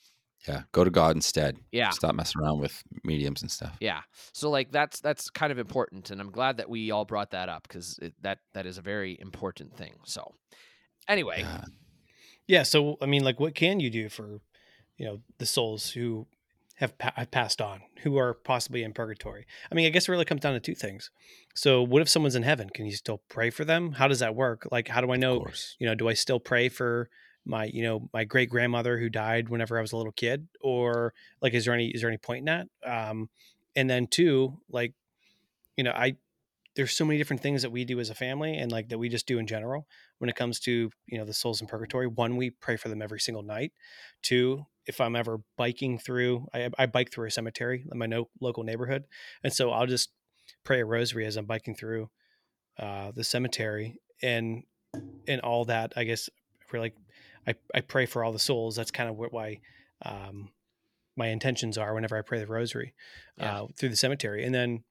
Yeah. 0.49 0.63
Go 0.73 0.85
to 0.85 0.91
God 0.91 1.17
instead. 1.17 1.59
Yeah. 1.71 1.91
Stop 1.91 2.15
messing 2.15 2.41
around 2.41 2.61
with 2.61 2.83
mediums 3.05 3.43
and 3.43 3.51
stuff. 3.51 3.77
Yeah. 3.81 4.01
So 4.33 4.49
like 4.51 4.73
that's 4.73 5.01
that's 5.01 5.29
kind 5.31 5.53
of 5.53 5.59
important, 5.59 6.11
and 6.11 6.21
I'm 6.21 6.31
glad 6.31 6.57
that 6.57 6.69
we 6.71 6.91
all 6.91 7.05
brought 7.05 7.33
that 7.33 7.49
up 7.49 7.65
because 7.69 7.99
that 8.23 8.39
that 8.55 8.67
is 8.67 8.79
a 8.79 8.83
very 8.83 9.19
important 9.21 9.77
thing. 9.77 9.95
So 10.05 10.35
anyway, 11.09 11.41
Yeah. 11.41 11.65
Yeah. 12.47 12.63
So, 12.65 12.97
I 13.01 13.07
mean, 13.07 13.23
like, 13.23 13.39
what 13.39 13.55
can 13.55 13.79
you 13.79 13.91
do 13.91 14.09
for, 14.09 14.41
you 14.97 15.07
know, 15.07 15.21
the 15.39 15.47
souls 15.47 15.91
who 15.91 16.27
have, 16.77 16.99
pa- 16.99 17.13
have 17.15 17.31
passed 17.31 17.61
on, 17.61 17.83
who 18.03 18.17
are 18.17 18.35
possibly 18.35 18.83
in 18.83 18.93
purgatory? 18.93 19.47
I 19.71 19.75
mean, 19.77 19.87
I 19.87 19.91
guess 19.91 20.09
it 20.09 20.11
really 20.11 20.25
comes 20.25 20.41
down 20.41 20.55
to 20.55 20.61
two 20.61 20.75
things. 20.75 21.11
So, 21.55 21.81
what 21.81 22.03
if 22.03 22.09
someone's 22.09 22.35
in 22.35 22.43
heaven? 22.43 22.69
Can 22.69 22.87
you 22.87 22.93
still 22.97 23.23
pray 23.29 23.51
for 23.51 23.65
them? 23.65 23.93
How 23.93 24.09
does 24.09 24.19
that 24.19 24.35
work? 24.35 24.67
Like, 24.73 24.89
how 24.89 25.01
do 25.01 25.13
I 25.13 25.17
know, 25.17 25.47
you 25.79 25.87
know, 25.87 25.95
do 25.95 26.09
I 26.09 26.15
still 26.15 26.41
pray 26.41 26.69
for 26.69 27.09
my, 27.45 27.65
you 27.65 27.83
know, 27.83 28.09
my 28.13 28.25
great 28.25 28.51
grandmother 28.51 28.99
who 28.99 29.09
died 29.09 29.49
whenever 29.49 29.79
I 29.79 29.83
was 29.83 29.93
a 29.93 29.97
little 29.97 30.13
kid? 30.13 30.49
Or, 30.61 31.15
like, 31.41 31.55
is 31.55 31.65
there 31.65 31.75
any, 31.75 31.89
is 31.89 32.01
there 32.01 32.11
any 32.11 32.19
point 32.19 32.41
in 32.41 32.45
that? 32.47 32.69
Um, 32.85 33.29
and 33.77 33.89
then 33.89 34.07
two, 34.07 34.59
like, 34.69 34.95
you 35.77 35.85
know, 35.85 35.93
I, 35.93 36.17
there's 36.77 36.93
so 36.93 37.05
many 37.05 37.19
different 37.19 37.43
things 37.43 37.63
that 37.63 37.71
we 37.71 37.85
do 37.85 37.99
as 38.01 38.11
a 38.11 38.15
family 38.15 38.57
and 38.57 38.71
like 38.71 38.89
that 38.89 38.99
we 38.99 39.09
just 39.09 39.27
do 39.27 39.39
in 39.39 39.47
general 39.47 39.87
when 40.19 40.31
it 40.31 40.37
comes 40.37 40.61
to 40.61 40.91
you 41.07 41.19
know 41.19 41.25
the 41.25 41.35
souls 41.35 41.61
in 41.61 41.67
purgatory 41.67 42.07
one 42.07 42.37
we 42.37 42.51
pray 42.51 42.77
for 42.77 42.89
them 42.89 43.03
every 43.03 43.21
single 43.21 43.43
night 43.43 43.73
two 44.23 44.65
if 44.87 45.01
i'm 45.01 45.17
ever 45.17 45.41
biking 45.57 45.99
through 45.99 46.47
i, 46.55 46.69
I 46.79 46.87
bike 46.87 47.11
through 47.13 47.27
a 47.27 47.31
cemetery 47.31 47.85
in 47.91 47.99
my 47.99 48.07
no, 48.07 48.29
local 48.41 48.63
neighborhood 48.63 49.05
and 49.43 49.53
so 49.53 49.71
i'll 49.71 49.87
just 49.87 50.11
pray 50.65 50.81
a 50.81 50.85
rosary 50.85 51.27
as 51.27 51.37
i'm 51.37 51.47
biking 51.47 51.75
through 51.75 52.09
uh, 52.79 53.13
the 53.15 53.25
cemetery 53.25 54.01
and 54.23 54.63
and 55.27 55.41
all 55.41 55.65
that 55.67 55.93
i 55.97 56.05
guess 56.05 56.31
for 56.67 56.79
like 56.79 56.95
I, 57.47 57.55
I 57.75 57.81
pray 57.81 58.07
for 58.07 58.23
all 58.25 58.33
the 58.33 58.39
souls 58.39 58.77
that's 58.77 58.91
kind 58.91 59.09
of 59.09 59.17
what 59.17 59.33
why 59.33 59.61
um, 60.05 60.51
my 61.17 61.29
intentions 61.29 61.77
are 61.79 61.95
whenever 61.95 62.17
i 62.17 62.23
pray 62.23 62.39
the 62.39 62.47
rosary 62.47 62.95
Yeah. 63.39 63.63
uh, 63.63 63.67
through 63.79 63.89
the 63.91 63.97
cemetery 63.97 64.45
and 64.45 64.55
then 64.55 64.85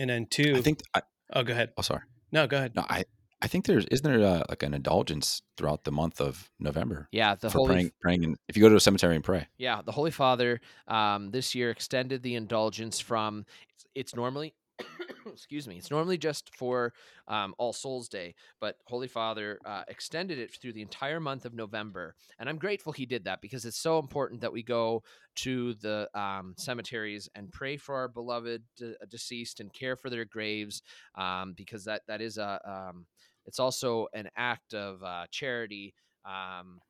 and 0.00 0.08
then 0.10 0.26
two 0.26 0.54
I 0.56 0.60
think. 0.62 0.80
I, 0.94 1.02
oh 1.34 1.42
go 1.42 1.52
ahead 1.52 1.72
oh, 1.76 1.82
sorry. 1.82 2.02
no 2.32 2.46
go 2.46 2.56
ahead 2.56 2.74
No, 2.76 2.84
I. 2.88 3.04
I 3.40 3.46
think 3.46 3.66
there's 3.66 3.84
isn't 3.84 4.04
there 4.04 4.20
uh, 4.26 4.42
like 4.48 4.64
an 4.64 4.74
indulgence 4.74 5.42
throughout 5.56 5.84
the 5.84 5.92
month 5.92 6.20
of 6.20 6.50
November 6.58 7.08
yeah, 7.12 7.36
the 7.36 7.48
for 7.48 7.58
holy 7.58 7.68
praying, 7.74 7.92
praying. 8.00 8.24
In, 8.24 8.36
if 8.48 8.56
you 8.56 8.62
go 8.64 8.68
to 8.68 8.74
a 8.74 8.80
cemetery 8.80 9.14
and 9.14 9.22
pray, 9.22 9.46
Yeah, 9.58 9.80
the 9.80 9.92
Holy 9.92 10.10
Father 10.10 10.60
um, 10.88 11.30
this 11.30 11.54
year 11.54 11.70
extended 11.70 12.24
the 12.24 12.34
indulgence 12.34 12.98
from 12.98 13.46
it's, 13.72 13.86
it's 13.94 14.16
normally 14.16 14.54
excuse 15.26 15.66
me 15.66 15.76
it's 15.76 15.90
normally 15.90 16.18
just 16.18 16.54
for 16.54 16.92
um, 17.26 17.54
all 17.58 17.72
souls 17.72 18.08
day 18.08 18.34
but 18.60 18.76
holy 18.86 19.08
father 19.08 19.58
uh, 19.64 19.82
extended 19.88 20.38
it 20.38 20.54
through 20.54 20.72
the 20.72 20.82
entire 20.82 21.20
month 21.20 21.44
of 21.44 21.54
november 21.54 22.14
and 22.38 22.48
i'm 22.48 22.58
grateful 22.58 22.92
he 22.92 23.06
did 23.06 23.24
that 23.24 23.40
because 23.40 23.64
it's 23.64 23.78
so 23.78 23.98
important 23.98 24.40
that 24.40 24.52
we 24.52 24.62
go 24.62 25.02
to 25.34 25.74
the 25.74 26.08
um, 26.18 26.54
cemeteries 26.56 27.28
and 27.34 27.52
pray 27.52 27.76
for 27.76 27.94
our 27.94 28.08
beloved 28.08 28.62
de- 28.76 28.94
deceased 29.08 29.60
and 29.60 29.72
care 29.72 29.96
for 29.96 30.10
their 30.10 30.24
graves 30.24 30.82
um, 31.14 31.52
because 31.56 31.84
that 31.84 32.02
that 32.06 32.20
is 32.20 32.38
a 32.38 32.60
um, 32.64 33.06
it's 33.46 33.58
also 33.58 34.08
an 34.12 34.28
act 34.36 34.74
of 34.74 35.02
uh, 35.02 35.26
charity 35.30 35.94
um, 36.24 36.80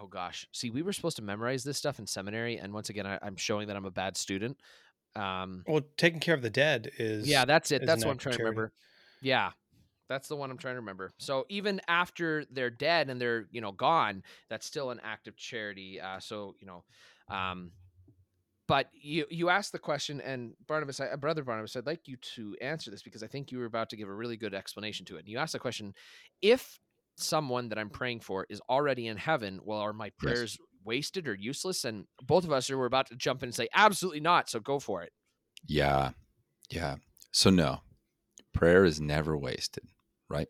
oh 0.00 0.06
gosh 0.06 0.46
see 0.52 0.70
we 0.70 0.82
were 0.82 0.92
supposed 0.92 1.16
to 1.16 1.22
memorize 1.22 1.62
this 1.62 1.76
stuff 1.76 1.98
in 1.98 2.06
seminary 2.06 2.56
and 2.56 2.72
once 2.72 2.88
again 2.88 3.06
I, 3.06 3.18
i'm 3.22 3.36
showing 3.36 3.68
that 3.68 3.76
i'm 3.76 3.84
a 3.84 3.90
bad 3.90 4.16
student 4.16 4.56
um, 5.16 5.64
Well, 5.66 5.82
taking 5.96 6.20
care 6.20 6.34
of 6.34 6.42
the 6.42 6.50
dead 6.50 6.90
is 6.98 7.28
yeah, 7.28 7.44
that's 7.44 7.72
it. 7.72 7.84
That's 7.86 8.04
what 8.04 8.12
I'm 8.12 8.18
trying 8.18 8.36
to 8.36 8.42
remember. 8.42 8.72
Yeah. 9.20 9.50
That's 10.08 10.26
the 10.26 10.34
one 10.34 10.50
I'm 10.50 10.58
trying 10.58 10.74
to 10.74 10.80
remember. 10.80 11.12
So 11.18 11.46
even 11.48 11.80
after 11.86 12.44
they're 12.50 12.68
dead 12.68 13.10
and 13.10 13.20
they're, 13.20 13.46
you 13.52 13.60
know, 13.60 13.70
gone, 13.70 14.24
that's 14.48 14.66
still 14.66 14.90
an 14.90 15.00
act 15.04 15.28
of 15.28 15.36
charity. 15.36 16.00
Uh, 16.00 16.18
so, 16.18 16.56
you 16.58 16.66
know, 16.66 16.82
um, 17.28 17.70
but 18.66 18.88
you 18.92 19.26
you 19.30 19.50
asked 19.50 19.70
the 19.70 19.78
question 19.78 20.20
and 20.20 20.54
Barnabas, 20.66 21.00
I, 21.00 21.14
brother 21.14 21.44
Barnabas, 21.44 21.76
I'd 21.76 21.86
like 21.86 22.08
you 22.08 22.16
to 22.34 22.56
answer 22.60 22.90
this 22.90 23.02
because 23.02 23.22
I 23.22 23.28
think 23.28 23.52
you 23.52 23.58
were 23.58 23.66
about 23.66 23.88
to 23.90 23.96
give 23.96 24.08
a 24.08 24.12
really 24.12 24.36
good 24.36 24.52
explanation 24.52 25.06
to 25.06 25.16
it. 25.16 25.20
And 25.20 25.28
you 25.28 25.38
asked 25.38 25.52
the 25.52 25.60
question, 25.60 25.94
if 26.42 26.80
someone 27.16 27.68
that 27.68 27.78
I'm 27.78 27.90
praying 27.90 28.20
for 28.20 28.46
is 28.48 28.60
already 28.68 29.06
in 29.06 29.16
heaven, 29.16 29.60
well, 29.62 29.78
are 29.78 29.92
my 29.92 30.10
prayers 30.18 30.58
wasted 30.84 31.28
or 31.28 31.34
useless? 31.34 31.84
And 31.84 32.06
both 32.22 32.44
of 32.44 32.52
us 32.52 32.70
are 32.70 32.78
we're 32.78 32.86
about 32.86 33.08
to 33.08 33.16
jump 33.16 33.42
in 33.42 33.48
and 33.48 33.54
say, 33.54 33.68
absolutely 33.74 34.20
not. 34.20 34.48
So 34.48 34.60
go 34.60 34.78
for 34.78 35.02
it. 35.02 35.12
Yeah. 35.66 36.10
Yeah. 36.70 36.96
So 37.32 37.50
no, 37.50 37.80
prayer 38.52 38.84
is 38.84 39.00
never 39.00 39.36
wasted, 39.36 39.84
right? 40.28 40.48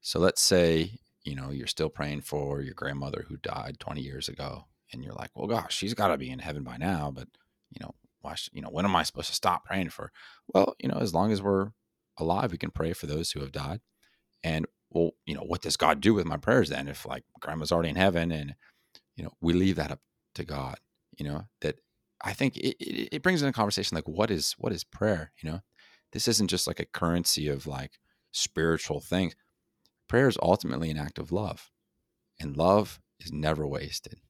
So 0.00 0.18
let's 0.18 0.40
say, 0.40 0.98
you 1.24 1.34
know, 1.34 1.50
you're 1.50 1.66
still 1.66 1.90
praying 1.90 2.22
for 2.22 2.60
your 2.62 2.74
grandmother 2.74 3.24
who 3.28 3.36
died 3.36 3.78
20 3.78 4.00
years 4.00 4.28
ago 4.28 4.64
and 4.92 5.04
you're 5.04 5.14
like, 5.14 5.30
"Well, 5.34 5.46
gosh, 5.46 5.76
she's 5.76 5.94
got 5.94 6.08
to 6.08 6.16
be 6.16 6.30
in 6.30 6.38
heaven 6.38 6.62
by 6.62 6.76
now, 6.78 7.10
but, 7.10 7.28
you 7.70 7.78
know, 7.80 7.94
why 8.20 8.34
you 8.52 8.62
know, 8.62 8.70
when 8.70 8.84
am 8.84 8.96
I 8.96 9.02
supposed 9.02 9.28
to 9.28 9.34
stop 9.34 9.64
praying 9.64 9.90
for 9.90 10.04
her?" 10.04 10.12
Well, 10.54 10.74
you 10.78 10.88
know, 10.88 10.98
as 10.98 11.12
long 11.14 11.30
as 11.30 11.42
we're 11.42 11.72
alive, 12.16 12.52
we 12.52 12.58
can 12.58 12.70
pray 12.70 12.92
for 12.92 13.06
those 13.06 13.32
who 13.32 13.40
have 13.40 13.52
died. 13.52 13.80
And 14.42 14.66
well, 14.90 15.10
you 15.26 15.34
know, 15.34 15.42
what 15.42 15.62
does 15.62 15.76
God 15.76 16.00
do 16.00 16.14
with 16.14 16.26
my 16.26 16.36
prayers 16.36 16.70
then 16.70 16.88
if 16.88 17.06
like 17.06 17.24
grandma's 17.40 17.72
already 17.72 17.90
in 17.90 17.96
heaven 17.96 18.32
and 18.32 18.54
you 19.18 19.24
know, 19.24 19.32
we 19.40 19.52
leave 19.52 19.76
that 19.76 19.90
up 19.90 20.00
to 20.36 20.44
God, 20.44 20.78
you 21.18 21.26
know, 21.26 21.44
that 21.60 21.76
I 22.22 22.32
think 22.32 22.56
it, 22.56 22.76
it, 22.78 23.08
it 23.16 23.22
brings 23.22 23.42
in 23.42 23.48
a 23.48 23.52
conversation 23.52 23.96
like 23.96 24.08
what 24.08 24.30
is 24.30 24.54
what 24.58 24.72
is 24.72 24.84
prayer, 24.84 25.32
you 25.42 25.50
know? 25.50 25.60
This 26.12 26.28
isn't 26.28 26.48
just 26.48 26.66
like 26.66 26.80
a 26.80 26.86
currency 26.86 27.48
of 27.48 27.66
like 27.66 27.98
spiritual 28.30 29.00
things. 29.00 29.34
Prayer 30.08 30.28
is 30.28 30.38
ultimately 30.40 30.90
an 30.90 30.96
act 30.96 31.18
of 31.18 31.32
love. 31.32 31.70
And 32.40 32.56
love 32.56 33.00
is 33.18 33.32
never 33.32 33.66
wasted. 33.66 34.20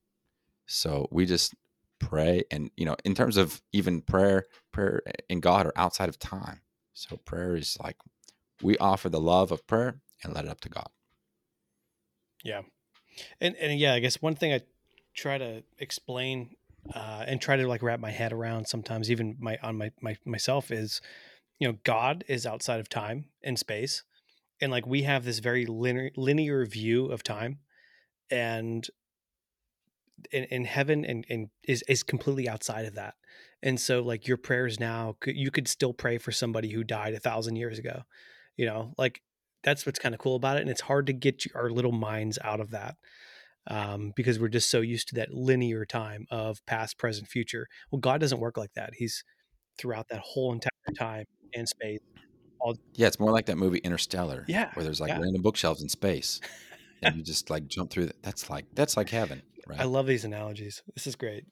So 0.66 1.06
we 1.12 1.26
just 1.26 1.54
pray 2.00 2.44
and 2.50 2.70
you 2.76 2.86
know, 2.86 2.96
in 3.04 3.14
terms 3.14 3.36
of 3.36 3.60
even 3.72 4.00
prayer, 4.00 4.46
prayer 4.72 5.02
and 5.28 5.42
God 5.42 5.66
are 5.66 5.72
outside 5.76 6.08
of 6.08 6.18
time. 6.18 6.62
So 6.94 7.16
prayer 7.18 7.54
is 7.54 7.76
like 7.82 7.96
we 8.62 8.78
offer 8.78 9.08
the 9.10 9.20
love 9.20 9.52
of 9.52 9.66
prayer 9.66 10.00
and 10.24 10.34
let 10.34 10.46
it 10.46 10.50
up 10.50 10.62
to 10.62 10.70
God. 10.70 10.88
Yeah. 12.42 12.62
And 13.40 13.54
and 13.56 13.78
yeah, 13.78 13.94
I 13.94 14.00
guess 14.00 14.22
one 14.22 14.34
thing 14.34 14.52
I 14.52 14.62
try 15.18 15.38
to 15.38 15.62
explain 15.78 16.50
uh, 16.94 17.24
and 17.26 17.40
try 17.40 17.56
to 17.56 17.66
like 17.66 17.82
wrap 17.82 18.00
my 18.00 18.10
head 18.10 18.32
around 18.32 18.66
sometimes, 18.66 19.10
even 19.10 19.36
my 19.38 19.58
on 19.62 19.76
my, 19.76 19.90
my 20.00 20.16
myself 20.24 20.70
is, 20.70 21.00
you 21.58 21.68
know, 21.68 21.78
God 21.84 22.24
is 22.28 22.46
outside 22.46 22.80
of 22.80 22.88
time 22.88 23.26
and 23.42 23.58
space, 23.58 24.04
and 24.60 24.70
like 24.70 24.86
we 24.86 25.02
have 25.02 25.24
this 25.24 25.40
very 25.40 25.66
linear 25.66 26.10
linear 26.16 26.64
view 26.64 27.06
of 27.06 27.22
time, 27.22 27.58
and 28.30 28.88
in, 30.32 30.44
in 30.44 30.64
heaven 30.64 31.04
and, 31.04 31.26
and 31.28 31.48
is 31.64 31.82
is 31.88 32.02
completely 32.02 32.48
outside 32.48 32.86
of 32.86 32.94
that. 32.94 33.14
And 33.62 33.80
so 33.80 34.00
like 34.00 34.28
your 34.28 34.36
prayers 34.36 34.78
now, 34.78 35.16
you 35.26 35.50
could 35.50 35.66
still 35.68 35.92
pray 35.92 36.18
for 36.18 36.30
somebody 36.30 36.70
who 36.70 36.84
died 36.84 37.14
a 37.14 37.20
thousand 37.20 37.56
years 37.56 37.78
ago, 37.78 38.02
you 38.56 38.66
know, 38.66 38.94
like 38.96 39.20
that's 39.64 39.84
what's 39.84 39.98
kind 39.98 40.14
of 40.14 40.20
cool 40.20 40.36
about 40.36 40.56
it. 40.56 40.60
And 40.60 40.70
it's 40.70 40.82
hard 40.82 41.06
to 41.08 41.12
get 41.12 41.44
our 41.54 41.68
little 41.68 41.92
minds 41.92 42.38
out 42.44 42.60
of 42.60 42.70
that 42.70 42.96
um, 43.68 44.12
because 44.16 44.38
we're 44.38 44.48
just 44.48 44.70
so 44.70 44.80
used 44.80 45.08
to 45.08 45.14
that 45.16 45.32
linear 45.32 45.84
time 45.84 46.26
of 46.30 46.64
past, 46.66 46.98
present, 46.98 47.28
future. 47.28 47.66
Well, 47.90 48.00
God 48.00 48.20
doesn't 48.20 48.40
work 48.40 48.56
like 48.56 48.72
that. 48.74 48.90
He's 48.96 49.22
throughout 49.78 50.08
that 50.08 50.20
whole 50.20 50.52
entire 50.52 50.70
time 50.98 51.24
and 51.54 51.68
space. 51.68 52.00
Yeah, 52.94 53.06
it's 53.06 53.20
more 53.20 53.30
like 53.30 53.46
that 53.46 53.56
movie 53.56 53.78
Interstellar. 53.78 54.44
Yeah, 54.48 54.70
Where 54.74 54.84
there's 54.84 55.00
like 55.00 55.08
yeah. 55.08 55.20
random 55.20 55.42
bookshelves 55.42 55.82
in 55.82 55.88
space. 55.88 56.40
and 57.02 57.16
you 57.16 57.22
just 57.24 57.50
like 57.50 57.68
jump 57.68 57.90
through 57.90 58.06
that. 58.06 58.22
That's 58.22 58.50
like 58.50 58.66
that's 58.74 58.96
like 58.96 59.10
heaven, 59.10 59.42
right? 59.66 59.80
I 59.80 59.84
love 59.84 60.06
these 60.06 60.24
analogies. 60.24 60.82
This 60.94 61.06
is 61.06 61.14
great. 61.14 61.44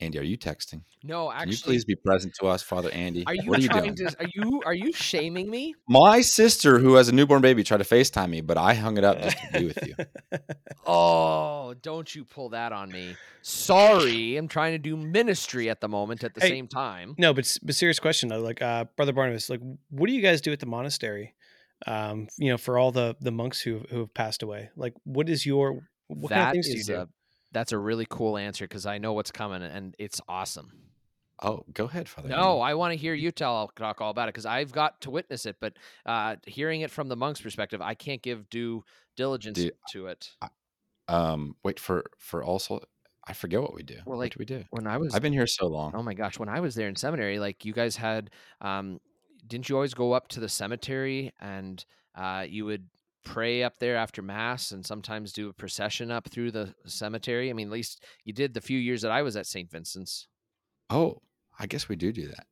Andy, 0.00 0.18
are 0.18 0.22
you 0.22 0.38
texting? 0.38 0.82
No, 1.02 1.30
actually. 1.30 1.44
Can 1.44 1.52
you 1.52 1.58
please 1.64 1.84
be 1.84 1.96
present 1.96 2.34
to 2.40 2.46
us, 2.46 2.62
Father 2.62 2.90
Andy? 2.92 3.24
Are 3.26 3.34
you 3.34 3.42
what 3.46 3.58
are 3.58 3.62
you 3.62 3.68
trying 3.68 3.94
doing? 3.94 3.96
to? 3.96 4.16
Are 4.18 4.26
you 4.34 4.62
are 4.64 4.74
you 4.74 4.92
shaming 4.92 5.50
me? 5.50 5.74
My 5.88 6.20
sister, 6.20 6.78
who 6.78 6.94
has 6.94 7.08
a 7.08 7.12
newborn 7.12 7.42
baby, 7.42 7.64
tried 7.64 7.78
to 7.78 7.84
FaceTime 7.84 8.30
me, 8.30 8.40
but 8.40 8.56
I 8.56 8.74
hung 8.74 8.96
it 8.96 9.04
up 9.04 9.20
just 9.20 9.38
to 9.38 9.58
be 9.58 9.64
with 9.66 9.82
you. 9.84 9.94
Oh, 10.86 11.74
don't 11.82 12.12
you 12.14 12.24
pull 12.24 12.48
that 12.50 12.72
on 12.72 12.90
me. 12.90 13.16
Sorry, 13.42 14.36
I'm 14.36 14.48
trying 14.48 14.72
to 14.72 14.78
do 14.78 14.96
ministry 14.96 15.68
at 15.70 15.80
the 15.80 15.88
moment 15.88 16.24
at 16.24 16.34
the 16.34 16.40
Hey. 16.40 16.48
same 16.48 16.68
time. 16.68 17.14
No, 17.18 17.32
but, 17.34 17.56
but 17.62 17.74
serious 17.74 17.98
question 18.00 18.28
though, 18.28 18.40
like 18.40 18.60
uh, 18.62 18.86
Brother 18.96 19.12
Barnabas, 19.12 19.50
like 19.50 19.60
what 19.90 20.06
do 20.08 20.12
you 20.12 20.22
guys 20.22 20.40
do 20.40 20.52
at 20.52 20.58
the 20.60 20.66
monastery? 20.66 21.34
Um, 21.86 22.28
you 22.38 22.50
know, 22.50 22.58
for 22.58 22.78
all 22.78 22.92
the 22.92 23.16
the 23.20 23.30
monks 23.30 23.60
who 23.60 23.82
who 23.90 24.00
have 24.00 24.14
passed 24.14 24.42
away, 24.42 24.70
like 24.76 24.94
what 25.04 25.28
is 25.28 25.46
your 25.46 25.80
what 26.08 26.30
kind 26.30 26.42
of 26.42 26.46
That 26.46 26.52
things 26.52 26.66
do 26.66 26.76
you 26.78 26.84
do? 26.84 26.94
a 26.96 27.08
that's 27.52 27.72
a 27.72 27.78
really 27.78 28.06
cool 28.08 28.36
answer 28.36 28.64
because 28.64 28.86
I 28.86 28.98
know 28.98 29.12
what's 29.12 29.30
coming 29.30 29.62
and 29.62 29.94
it's 29.98 30.20
awesome. 30.28 30.72
Oh, 31.42 31.64
go 31.72 31.86
ahead, 31.86 32.08
Father. 32.08 32.28
No, 32.28 32.60
I 32.60 32.74
want 32.74 32.92
to 32.92 32.96
hear 32.98 33.14
you 33.14 33.30
tell 33.30 33.70
talk 33.74 34.00
all 34.00 34.10
about 34.10 34.28
it 34.28 34.34
because 34.34 34.44
I've 34.46 34.72
got 34.72 35.00
to 35.02 35.10
witness 35.10 35.46
it, 35.46 35.56
but 35.58 35.74
uh, 36.04 36.36
hearing 36.46 36.82
it 36.82 36.90
from 36.90 37.08
the 37.08 37.16
monk's 37.16 37.40
perspective, 37.40 37.80
I 37.80 37.94
can't 37.94 38.20
give 38.20 38.50
due 38.50 38.84
diligence 39.16 39.58
Dude, 39.58 39.72
to 39.92 40.06
it. 40.08 40.30
Um, 41.08 41.56
wait 41.64 41.80
for 41.80 42.04
for 42.18 42.44
also. 42.44 42.80
I 43.26 43.32
forget 43.32 43.60
what 43.60 43.74
we 43.74 43.82
do. 43.82 43.96
Well, 44.06 44.16
what 44.16 44.24
like, 44.24 44.32
do 44.32 44.36
we 44.38 44.44
do? 44.44 44.64
When 44.70 44.86
I 44.86 44.96
was 44.96 45.14
I've 45.14 45.22
been 45.22 45.32
here 45.32 45.46
so 45.46 45.66
long. 45.66 45.92
Oh 45.94 46.02
my 46.02 46.14
gosh, 46.14 46.38
when 46.38 46.48
I 46.48 46.60
was 46.60 46.74
there 46.74 46.88
in 46.88 46.96
seminary, 46.96 47.38
like 47.38 47.64
you 47.64 47.72
guys 47.72 47.96
had 47.96 48.30
um 48.60 49.00
didn't 49.46 49.68
you 49.68 49.76
always 49.76 49.94
go 49.94 50.12
up 50.12 50.28
to 50.28 50.40
the 50.40 50.48
cemetery 50.48 51.32
and 51.40 51.84
uh 52.14 52.44
you 52.48 52.64
would 52.66 52.88
pray 53.24 53.62
up 53.62 53.78
there 53.78 53.96
after 53.96 54.22
mass 54.22 54.72
and 54.72 54.84
sometimes 54.84 55.32
do 55.32 55.48
a 55.48 55.52
procession 55.52 56.10
up 56.10 56.28
through 56.28 56.50
the 56.50 56.74
cemetery? 56.86 57.50
I 57.50 57.52
mean, 57.52 57.68
at 57.68 57.72
least 57.72 58.04
you 58.24 58.32
did 58.32 58.54
the 58.54 58.60
few 58.60 58.78
years 58.78 59.02
that 59.02 59.10
I 59.10 59.22
was 59.22 59.36
at 59.36 59.46
St. 59.46 59.70
Vincent's. 59.70 60.26
Oh, 60.88 61.22
I 61.58 61.66
guess 61.66 61.88
we 61.88 61.96
do 61.96 62.12
do 62.12 62.28
that. 62.28 62.46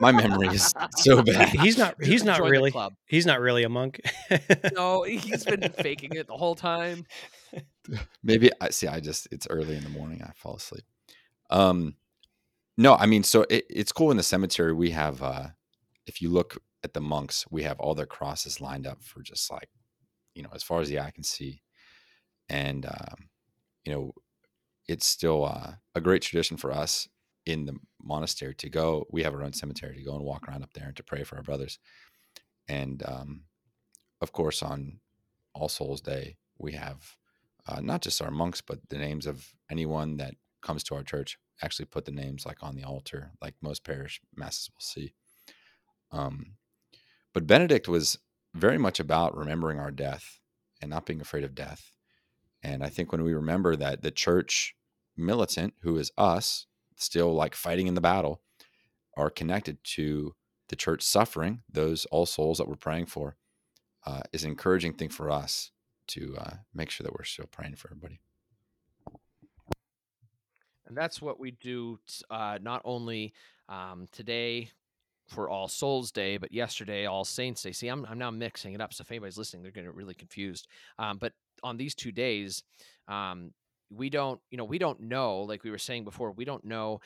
My 0.00 0.12
memory 0.22 0.48
is 0.48 0.72
so 0.96 1.22
bad. 1.22 1.48
He's 1.48 1.78
not. 1.78 2.02
He's 2.02 2.24
not 2.24 2.38
the 2.38 2.50
really. 2.50 2.70
club. 2.70 2.94
He's 3.06 3.26
not 3.26 3.40
really 3.40 3.62
a 3.62 3.68
monk. 3.68 4.00
No, 4.72 5.02
he's 5.02 5.44
been 5.44 5.70
faking 5.72 6.14
it 6.14 6.26
the 6.26 6.36
whole 6.36 6.54
time. 6.54 7.06
Maybe 8.22 8.50
I 8.60 8.70
see. 8.70 8.86
I 8.86 9.00
just 9.00 9.28
it's 9.30 9.46
early 9.50 9.76
in 9.76 9.84
the 9.84 9.90
morning. 9.90 10.22
I 10.22 10.32
fall 10.34 10.56
asleep. 10.56 10.84
Um, 11.50 11.96
no, 12.76 12.94
I 12.94 13.06
mean, 13.06 13.22
so 13.22 13.44
it, 13.50 13.66
it's 13.68 13.92
cool 13.92 14.10
in 14.10 14.16
the 14.16 14.22
cemetery. 14.22 14.72
We 14.72 14.90
have, 14.90 15.22
uh, 15.22 15.48
if 16.06 16.22
you 16.22 16.30
look 16.30 16.56
at 16.84 16.94
the 16.94 17.00
monks, 17.00 17.44
we 17.50 17.62
have 17.62 17.78
all 17.80 17.94
their 17.94 18.06
crosses 18.06 18.60
lined 18.60 18.86
up 18.86 19.02
for 19.02 19.22
just 19.22 19.50
like, 19.50 19.68
you 20.34 20.42
know, 20.42 20.50
as 20.54 20.62
far 20.62 20.80
as 20.80 20.88
the 20.88 21.00
eye 21.00 21.10
can 21.10 21.24
see, 21.24 21.62
and 22.48 22.86
um, 22.86 23.28
you 23.84 23.92
know, 23.92 24.12
it's 24.88 25.06
still 25.06 25.44
uh, 25.44 25.72
a 25.94 26.00
great 26.00 26.22
tradition 26.22 26.56
for 26.56 26.72
us 26.72 27.08
in 27.46 27.66
the 27.66 27.76
monastery 28.02 28.54
to 28.54 28.68
go. 28.68 29.06
We 29.10 29.22
have 29.22 29.34
our 29.34 29.42
own 29.42 29.52
cemetery 29.52 29.96
to 29.96 30.02
go 30.04 30.14
and 30.14 30.24
walk 30.24 30.48
around 30.48 30.62
up 30.62 30.72
there 30.74 30.86
and 30.86 30.96
to 30.96 31.04
pray 31.04 31.24
for 31.24 31.36
our 31.36 31.42
brothers, 31.42 31.78
and 32.68 33.02
um, 33.06 33.44
of 34.20 34.32
course 34.32 34.62
on 34.62 35.00
All 35.54 35.68
Souls 35.68 36.00
Day 36.00 36.36
we 36.58 36.72
have 36.72 37.16
uh, 37.68 37.80
not 37.80 38.02
just 38.02 38.20
our 38.22 38.30
monks, 38.30 38.60
but 38.60 38.78
the 38.88 38.98
names 38.98 39.26
of 39.26 39.52
anyone 39.70 40.16
that 40.16 40.34
comes 40.62 40.82
to 40.84 40.94
our 40.94 41.02
church. 41.02 41.38
Actually, 41.62 41.84
put 41.86 42.06
the 42.06 42.12
names 42.12 42.44
like 42.44 42.62
on 42.62 42.74
the 42.74 42.82
altar, 42.82 43.30
like 43.40 43.54
most 43.60 43.84
parish 43.84 44.20
masses 44.34 44.68
will 44.74 44.80
see. 44.80 45.12
Um, 46.10 46.56
but 47.32 47.46
Benedict 47.46 47.88
was 47.88 48.18
very 48.54 48.78
much 48.78 49.00
about 49.00 49.36
remembering 49.36 49.78
our 49.78 49.90
death 49.90 50.40
and 50.80 50.90
not 50.90 51.06
being 51.06 51.20
afraid 51.20 51.44
of 51.44 51.54
death. 51.54 51.92
And 52.62 52.84
I 52.84 52.88
think 52.88 53.12
when 53.12 53.24
we 53.24 53.34
remember 53.34 53.76
that 53.76 54.02
the 54.02 54.10
church 54.10 54.74
militant, 55.16 55.74
who 55.82 55.96
is 55.96 56.12
us, 56.16 56.66
still 56.96 57.34
like 57.34 57.54
fighting 57.54 57.86
in 57.86 57.94
the 57.94 58.00
battle, 58.00 58.40
are 59.16 59.30
connected 59.30 59.82
to 59.84 60.34
the 60.68 60.76
church 60.76 61.02
suffering, 61.02 61.62
those 61.70 62.04
all 62.06 62.26
souls 62.26 62.58
that 62.58 62.68
we're 62.68 62.76
praying 62.76 63.06
for, 63.06 63.36
uh, 64.06 64.22
is 64.32 64.44
an 64.44 64.50
encouraging 64.50 64.94
thing 64.94 65.08
for 65.08 65.30
us 65.30 65.70
to 66.08 66.36
uh, 66.38 66.54
make 66.74 66.90
sure 66.90 67.04
that 67.04 67.12
we're 67.12 67.24
still 67.24 67.46
praying 67.50 67.76
for 67.76 67.88
everybody. 67.88 68.20
And 70.86 70.96
that's 70.96 71.22
what 71.22 71.40
we 71.40 71.52
do 71.52 71.98
uh, 72.30 72.58
not 72.60 72.82
only 72.84 73.32
um, 73.68 74.08
today 74.12 74.70
for 75.32 75.48
All 75.48 75.68
Souls 75.68 76.12
Day, 76.12 76.36
but 76.36 76.52
yesterday 76.52 77.06
All 77.06 77.24
Saints 77.24 77.62
Day. 77.62 77.72
See, 77.72 77.88
I'm 77.88 78.06
I'm 78.08 78.18
now 78.18 78.30
mixing 78.30 78.74
it 78.74 78.80
up. 78.80 78.92
So 78.92 79.02
if 79.02 79.10
anybody's 79.10 79.38
listening, 79.38 79.62
they're 79.62 79.72
going 79.72 79.84
to 79.86 79.90
get 79.90 79.96
really 79.96 80.14
confused. 80.14 80.68
Um, 80.98 81.18
but 81.18 81.32
on 81.62 81.76
these 81.76 81.94
two 81.94 82.12
days, 82.12 82.62
um, 83.08 83.52
we 83.90 84.10
don't, 84.10 84.40
you 84.50 84.58
know, 84.58 84.64
we 84.64 84.78
don't 84.78 85.00
know. 85.00 85.40
Like 85.40 85.64
we 85.64 85.70
were 85.70 85.78
saying 85.78 86.04
before, 86.04 86.32
we 86.32 86.44
don't 86.44 86.64
know 86.64 87.00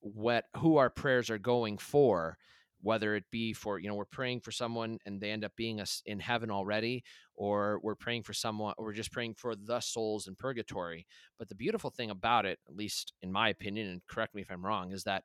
what 0.00 0.44
who 0.56 0.76
our 0.76 0.90
prayers 0.90 1.30
are 1.30 1.38
going 1.38 1.78
for 1.78 2.36
whether 2.82 3.14
it 3.14 3.24
be 3.30 3.52
for 3.52 3.78
you 3.78 3.88
know 3.88 3.94
we're 3.94 4.04
praying 4.04 4.40
for 4.40 4.50
someone 4.50 4.98
and 5.06 5.20
they 5.20 5.30
end 5.30 5.44
up 5.44 5.52
being 5.56 5.80
us 5.80 6.02
in 6.06 6.18
heaven 6.18 6.50
already 6.50 7.04
or 7.34 7.80
we're 7.82 7.94
praying 7.94 8.22
for 8.22 8.32
someone 8.32 8.74
or 8.78 8.86
we're 8.86 8.92
just 8.92 9.12
praying 9.12 9.34
for 9.34 9.54
the 9.54 9.80
souls 9.80 10.26
in 10.26 10.34
purgatory 10.34 11.06
but 11.38 11.48
the 11.48 11.54
beautiful 11.54 11.90
thing 11.90 12.10
about 12.10 12.46
it 12.46 12.58
at 12.68 12.74
least 12.74 13.12
in 13.22 13.30
my 13.30 13.48
opinion 13.50 13.88
and 13.88 14.00
correct 14.06 14.34
me 14.34 14.42
if 14.42 14.50
i'm 14.50 14.64
wrong 14.64 14.92
is 14.92 15.04
that 15.04 15.24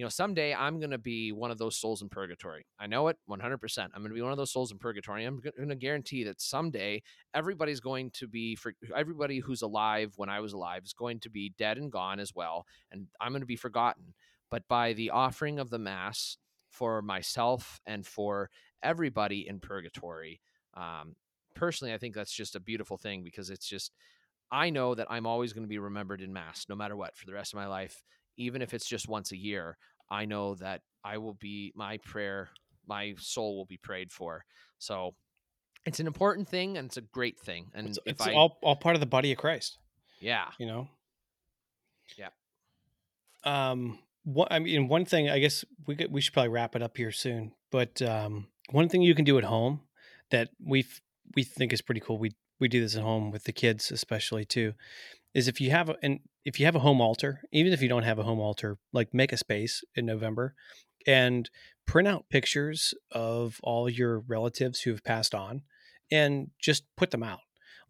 you 0.00 0.06
know, 0.06 0.08
someday 0.08 0.54
I'm 0.54 0.78
going 0.78 0.92
to 0.92 0.98
be 0.98 1.30
one 1.30 1.50
of 1.50 1.58
those 1.58 1.76
souls 1.76 2.00
in 2.00 2.08
purgatory. 2.08 2.64
I 2.78 2.86
know 2.86 3.08
it 3.08 3.18
100%. 3.28 3.78
I'm 3.78 4.00
going 4.00 4.08
to 4.08 4.14
be 4.14 4.22
one 4.22 4.32
of 4.32 4.38
those 4.38 4.50
souls 4.50 4.72
in 4.72 4.78
purgatory. 4.78 5.26
I'm 5.26 5.42
going 5.58 5.68
to 5.68 5.74
guarantee 5.74 6.24
that 6.24 6.40
someday 6.40 7.02
everybody's 7.34 7.80
going 7.80 8.10
to 8.12 8.26
be, 8.26 8.56
for 8.56 8.72
everybody 8.96 9.40
who's 9.40 9.60
alive 9.60 10.14
when 10.16 10.30
I 10.30 10.40
was 10.40 10.54
alive 10.54 10.84
is 10.86 10.94
going 10.94 11.20
to 11.20 11.28
be 11.28 11.52
dead 11.58 11.76
and 11.76 11.92
gone 11.92 12.18
as 12.18 12.34
well. 12.34 12.64
And 12.90 13.08
I'm 13.20 13.32
going 13.32 13.42
to 13.42 13.46
be 13.46 13.56
forgotten. 13.56 14.14
But 14.50 14.66
by 14.68 14.94
the 14.94 15.10
offering 15.10 15.58
of 15.58 15.68
the 15.68 15.78
Mass 15.78 16.38
for 16.70 17.02
myself 17.02 17.78
and 17.84 18.06
for 18.06 18.48
everybody 18.82 19.46
in 19.46 19.60
purgatory, 19.60 20.40
um, 20.72 21.14
personally, 21.54 21.92
I 21.92 21.98
think 21.98 22.14
that's 22.14 22.32
just 22.32 22.56
a 22.56 22.60
beautiful 22.60 22.96
thing 22.96 23.22
because 23.22 23.50
it's 23.50 23.68
just, 23.68 23.92
I 24.50 24.70
know 24.70 24.94
that 24.94 25.08
I'm 25.10 25.26
always 25.26 25.52
going 25.52 25.64
to 25.64 25.68
be 25.68 25.78
remembered 25.78 26.22
in 26.22 26.32
Mass 26.32 26.64
no 26.70 26.74
matter 26.74 26.96
what 26.96 27.18
for 27.18 27.26
the 27.26 27.34
rest 27.34 27.52
of 27.52 27.58
my 27.58 27.66
life 27.66 28.02
even 28.40 28.62
if 28.62 28.72
it's 28.72 28.88
just 28.88 29.08
once 29.08 29.32
a 29.32 29.36
year, 29.36 29.76
I 30.10 30.24
know 30.24 30.54
that 30.56 30.82
I 31.04 31.18
will 31.18 31.34
be 31.34 31.72
my 31.74 31.98
prayer, 31.98 32.48
my 32.86 33.14
soul 33.18 33.56
will 33.56 33.66
be 33.66 33.76
prayed 33.76 34.10
for. 34.10 34.44
So 34.78 35.14
it's 35.86 36.00
an 36.00 36.06
important 36.06 36.48
thing 36.48 36.76
and 36.76 36.86
it's 36.86 36.96
a 36.96 37.02
great 37.02 37.38
thing. 37.38 37.70
And 37.74 37.88
it's, 37.88 37.98
if 38.04 38.12
it's 38.12 38.26
I, 38.26 38.34
all 38.34 38.58
all 38.62 38.76
part 38.76 38.96
of 38.96 39.00
the 39.00 39.06
body 39.06 39.32
of 39.32 39.38
Christ. 39.38 39.78
yeah, 40.20 40.46
You 40.58 40.66
know. 40.66 40.88
Yeah. 42.18 42.28
Um. 43.44 43.98
What 44.24 44.48
I 44.52 44.58
mean, 44.58 44.88
one 44.88 45.06
thing 45.06 45.30
I 45.30 45.38
guess 45.38 45.64
we 45.86 45.96
could, 45.96 46.12
we 46.12 46.20
should 46.20 46.34
probably 46.34 46.50
wrap 46.50 46.76
it 46.76 46.82
up 46.82 46.96
here 46.96 47.10
soon. 47.10 47.52
But 47.70 48.02
um, 48.02 48.48
one 48.70 48.88
thing 48.88 49.00
you 49.00 49.14
can 49.14 49.24
do 49.24 49.38
at 49.38 49.44
home 49.44 49.80
that 50.30 50.50
we 50.62 50.84
we 51.34 51.44
think 51.44 51.72
is 51.72 51.80
pretty 51.80 52.00
cool. 52.00 52.18
We 52.18 52.32
we 52.58 52.68
do 52.68 52.80
this 52.80 52.96
at 52.96 53.02
home 53.02 53.30
with 53.30 53.44
the 53.44 53.52
kids, 53.52 53.90
especially 53.90 54.44
too, 54.44 54.74
is 55.34 55.48
if 55.48 55.60
you 55.60 55.70
have 55.70 55.88
a, 55.88 55.96
and 56.02 56.20
if 56.44 56.58
you 56.58 56.66
have 56.66 56.76
a 56.76 56.80
home 56.80 57.00
altar, 57.00 57.42
even 57.52 57.72
if 57.72 57.82
you 57.82 57.88
don't 57.88 58.02
have 58.02 58.18
a 58.18 58.24
home 58.24 58.40
altar, 58.40 58.78
like 58.92 59.12
make 59.12 59.32
a 59.32 59.36
space 59.36 59.84
in 59.94 60.06
November 60.06 60.54
and 61.06 61.50
print 61.86 62.08
out 62.08 62.28
pictures 62.30 62.94
of 63.10 63.58
all 63.62 63.88
your 63.88 64.20
relatives 64.20 64.80
who 64.80 64.90
have 64.90 65.04
passed 65.04 65.34
on 65.34 65.62
and 66.10 66.50
just 66.60 66.84
put 66.96 67.10
them 67.10 67.22
out. 67.22 67.40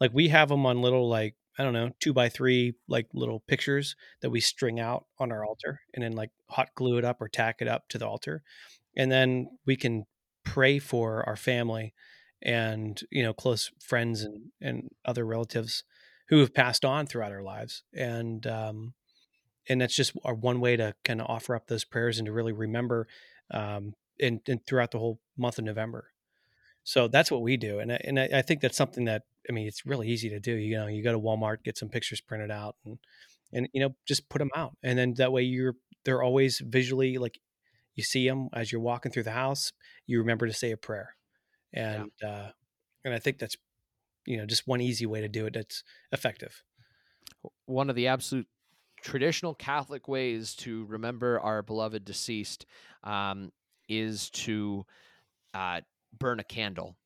Like 0.00 0.12
we 0.12 0.28
have 0.28 0.48
them 0.48 0.66
on 0.66 0.82
little 0.82 1.08
like 1.08 1.34
I 1.58 1.62
don't 1.62 1.74
know, 1.74 1.90
two 2.00 2.14
by 2.14 2.30
three 2.30 2.74
like 2.88 3.08
little 3.12 3.40
pictures 3.40 3.94
that 4.22 4.30
we 4.30 4.40
string 4.40 4.80
out 4.80 5.04
on 5.18 5.30
our 5.30 5.44
altar 5.44 5.80
and 5.92 6.02
then 6.02 6.12
like 6.12 6.30
hot 6.48 6.70
glue 6.74 6.96
it 6.96 7.04
up 7.04 7.20
or 7.20 7.28
tack 7.28 7.56
it 7.60 7.68
up 7.68 7.88
to 7.88 7.98
the 7.98 8.06
altar. 8.06 8.42
And 8.96 9.12
then 9.12 9.48
we 9.66 9.76
can 9.76 10.06
pray 10.42 10.78
for 10.78 11.22
our 11.28 11.36
family 11.36 11.92
and, 12.40 12.98
you 13.10 13.22
know, 13.22 13.34
close 13.34 13.70
friends 13.78 14.22
and, 14.22 14.52
and 14.60 14.88
other 15.04 15.26
relatives 15.26 15.84
who 16.30 16.38
have 16.38 16.54
passed 16.54 16.84
on 16.84 17.06
throughout 17.06 17.32
our 17.32 17.42
lives. 17.42 17.82
And, 17.94 18.46
um, 18.46 18.94
and 19.68 19.80
that's 19.80 19.94
just 19.94 20.12
our 20.24 20.34
one 20.34 20.60
way 20.60 20.76
to 20.76 20.94
kind 21.04 21.20
of 21.20 21.26
offer 21.28 21.54
up 21.54 21.66
those 21.66 21.84
prayers 21.84 22.18
and 22.18 22.26
to 22.26 22.32
really 22.32 22.52
remember, 22.52 23.06
um, 23.50 23.94
and, 24.20 24.40
and 24.48 24.64
throughout 24.66 24.90
the 24.90 24.98
whole 24.98 25.20
month 25.36 25.58
of 25.58 25.64
November. 25.64 26.10
So 26.82 27.08
that's 27.08 27.30
what 27.30 27.42
we 27.42 27.56
do, 27.56 27.78
and 27.78 27.92
I, 27.92 28.00
and 28.04 28.18
I, 28.18 28.42
think 28.42 28.62
that's 28.62 28.76
something 28.76 29.04
that 29.04 29.22
I 29.48 29.52
mean 29.52 29.66
it's 29.66 29.84
really 29.84 30.08
easy 30.08 30.30
to 30.30 30.40
do. 30.40 30.52
You 30.52 30.78
know, 30.78 30.86
you 30.86 31.02
go 31.02 31.12
to 31.12 31.20
Walmart, 31.20 31.62
get 31.62 31.76
some 31.76 31.90
pictures 31.90 32.20
printed 32.22 32.50
out, 32.50 32.76
and 32.84 32.98
and 33.52 33.68
you 33.72 33.80
know 33.80 33.94
just 34.06 34.28
put 34.30 34.38
them 34.38 34.50
out, 34.56 34.76
and 34.82 34.98
then 34.98 35.14
that 35.18 35.30
way 35.30 35.42
you're 35.42 35.76
they're 36.04 36.22
always 36.22 36.60
visually 36.60 37.18
like 37.18 37.38
you 37.96 38.02
see 38.02 38.26
them 38.26 38.48
as 38.54 38.72
you're 38.72 38.80
walking 38.80 39.12
through 39.12 39.24
the 39.24 39.30
house. 39.30 39.72
You 40.06 40.20
remember 40.20 40.46
to 40.46 40.54
say 40.54 40.70
a 40.70 40.76
prayer, 40.76 41.14
and 41.72 42.10
uh, 42.26 42.48
and 43.04 43.12
I 43.12 43.18
think 43.18 43.38
that's 43.38 43.56
you 44.26 44.36
know 44.36 44.46
just 44.46 44.66
one 44.66 44.80
easy 44.80 45.06
way 45.06 45.20
to 45.20 45.28
do 45.28 45.46
it 45.46 45.54
that's 45.54 45.82
effective. 46.12 46.62
one 47.66 47.88
of 47.90 47.96
the 47.96 48.06
absolute 48.06 48.46
traditional 49.02 49.54
Catholic 49.54 50.08
ways 50.08 50.54
to 50.54 50.84
remember 50.86 51.40
our 51.40 51.62
beloved 51.62 52.04
deceased 52.04 52.66
um, 53.04 53.50
is 53.88 54.30
to 54.30 54.84
uh, 55.54 55.80
burn 56.18 56.40
a 56.40 56.44
candle, 56.44 56.96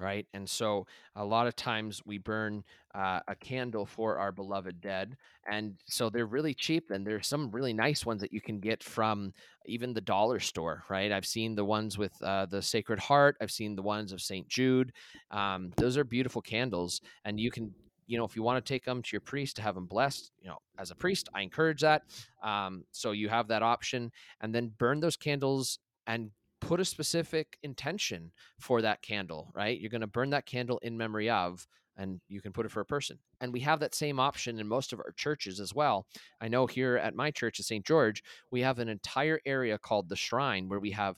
right? 0.00 0.26
And 0.34 0.48
so 0.48 0.86
a 1.16 1.24
lot 1.24 1.46
of 1.46 1.56
times 1.56 2.02
we 2.04 2.18
burn 2.18 2.64
uh, 2.94 3.20
a 3.28 3.34
candle 3.34 3.86
for 3.86 4.18
our 4.18 4.32
beloved 4.32 4.80
dead. 4.80 5.16
And 5.50 5.74
so 5.86 6.10
they're 6.10 6.26
really 6.26 6.54
cheap. 6.54 6.90
And 6.90 7.06
there's 7.06 7.26
some 7.26 7.50
really 7.50 7.72
nice 7.72 8.04
ones 8.04 8.20
that 8.20 8.32
you 8.32 8.40
can 8.40 8.60
get 8.60 8.82
from 8.82 9.32
even 9.66 9.94
the 9.94 10.00
dollar 10.00 10.40
store, 10.40 10.84
right? 10.88 11.12
I've 11.12 11.26
seen 11.26 11.54
the 11.54 11.64
ones 11.64 11.98
with 11.98 12.12
uh, 12.22 12.46
the 12.46 12.62
Sacred 12.62 12.98
Heart, 12.98 13.36
I've 13.40 13.50
seen 13.50 13.76
the 13.76 13.82
ones 13.82 14.12
of 14.12 14.20
St. 14.20 14.48
Jude. 14.48 14.92
Um, 15.30 15.72
those 15.76 15.96
are 15.96 16.04
beautiful 16.04 16.42
candles. 16.42 17.00
And 17.24 17.38
you 17.38 17.50
can 17.50 17.72
you 18.06 18.18
know, 18.18 18.24
if 18.24 18.36
you 18.36 18.42
want 18.42 18.64
to 18.64 18.72
take 18.72 18.84
them 18.84 19.02
to 19.02 19.08
your 19.12 19.20
priest 19.20 19.56
to 19.56 19.62
have 19.62 19.74
them 19.74 19.86
blessed, 19.86 20.30
you 20.40 20.48
know, 20.48 20.58
as 20.78 20.90
a 20.90 20.94
priest, 20.94 21.28
I 21.34 21.42
encourage 21.42 21.80
that. 21.80 22.02
Um, 22.42 22.84
so 22.90 23.12
you 23.12 23.28
have 23.28 23.48
that 23.48 23.62
option, 23.62 24.12
and 24.40 24.54
then 24.54 24.72
burn 24.78 25.00
those 25.00 25.16
candles 25.16 25.78
and 26.06 26.30
put 26.64 26.80
a 26.80 26.84
specific 26.84 27.58
intention 27.62 28.32
for 28.58 28.82
that 28.82 29.02
candle. 29.02 29.52
Right, 29.54 29.78
you're 29.78 29.90
going 29.90 30.00
to 30.00 30.06
burn 30.06 30.30
that 30.30 30.46
candle 30.46 30.78
in 30.82 30.96
memory 30.96 31.30
of, 31.30 31.66
and 31.96 32.20
you 32.28 32.40
can 32.40 32.52
put 32.52 32.66
it 32.66 32.72
for 32.72 32.80
a 32.80 32.86
person. 32.86 33.18
And 33.40 33.52
we 33.52 33.60
have 33.60 33.80
that 33.80 33.94
same 33.94 34.18
option 34.18 34.58
in 34.58 34.66
most 34.66 34.92
of 34.92 34.98
our 34.98 35.12
churches 35.16 35.60
as 35.60 35.74
well. 35.74 36.06
I 36.40 36.48
know 36.48 36.66
here 36.66 36.96
at 36.96 37.14
my 37.14 37.30
church 37.30 37.60
at 37.60 37.66
St. 37.66 37.84
George, 37.84 38.22
we 38.50 38.62
have 38.62 38.78
an 38.78 38.88
entire 38.88 39.40
area 39.46 39.78
called 39.78 40.08
the 40.08 40.16
Shrine 40.16 40.68
where 40.68 40.80
we 40.80 40.90
have 40.92 41.16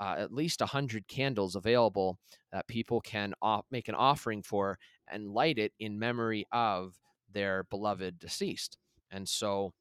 uh, 0.00 0.16
at 0.18 0.32
least 0.32 0.60
100 0.60 1.08
candles 1.08 1.56
available 1.56 2.18
that 2.52 2.68
people 2.68 3.00
can 3.00 3.34
off- 3.42 3.64
make 3.70 3.88
an 3.88 3.94
offering 3.94 4.42
for 4.42 4.78
and 5.10 5.30
light 5.30 5.58
it 5.58 5.72
in 5.78 5.98
memory 5.98 6.46
of 6.52 6.98
their 7.32 7.64
beloved 7.64 8.18
deceased. 8.18 8.78
And 9.10 9.28
so, 9.28 9.72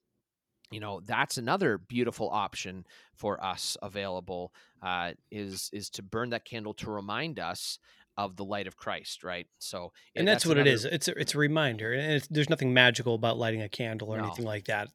you 0.72 0.80
know, 0.80 1.02
that's 1.06 1.38
another 1.38 1.78
beautiful 1.78 2.30
option 2.30 2.86
for 3.16 3.44
us 3.44 3.78
available 3.82 4.54
uh, 4.84 5.12
is 5.32 5.70
is 5.74 5.90
to 5.92 6.04
burn 6.04 6.30
that 6.32 6.46
candle 6.46 6.74
to 6.76 6.92
remind 6.92 7.40
us 7.40 7.80
of 8.18 8.36
the 8.36 8.44
light 8.44 8.66
of 8.68 8.76
Christ, 8.76 9.24
right? 9.24 9.48
So, 9.60 9.92
and 10.16 10.28
it- 10.28 10.32
that's, 10.32 10.46
what 10.46 10.58
another- 10.58 10.72
it 10.72 10.74
is. 10.74 10.86
It's 10.86 11.08
a, 11.08 11.20
it's 11.20 11.36
a 11.36 11.38
reminder, 11.38 11.94
and 11.94 12.14
it's, 12.14 12.28
there's 12.28 12.50
nothing 12.50 12.74
magical 12.74 13.14
about 13.16 13.38
lighting 13.38 13.62
a 13.62 13.70
candle 13.70 14.10
or 14.14 14.18
No. 14.18 14.26
anything 14.26 14.46
like 14.46 14.66
that. 14.66 14.90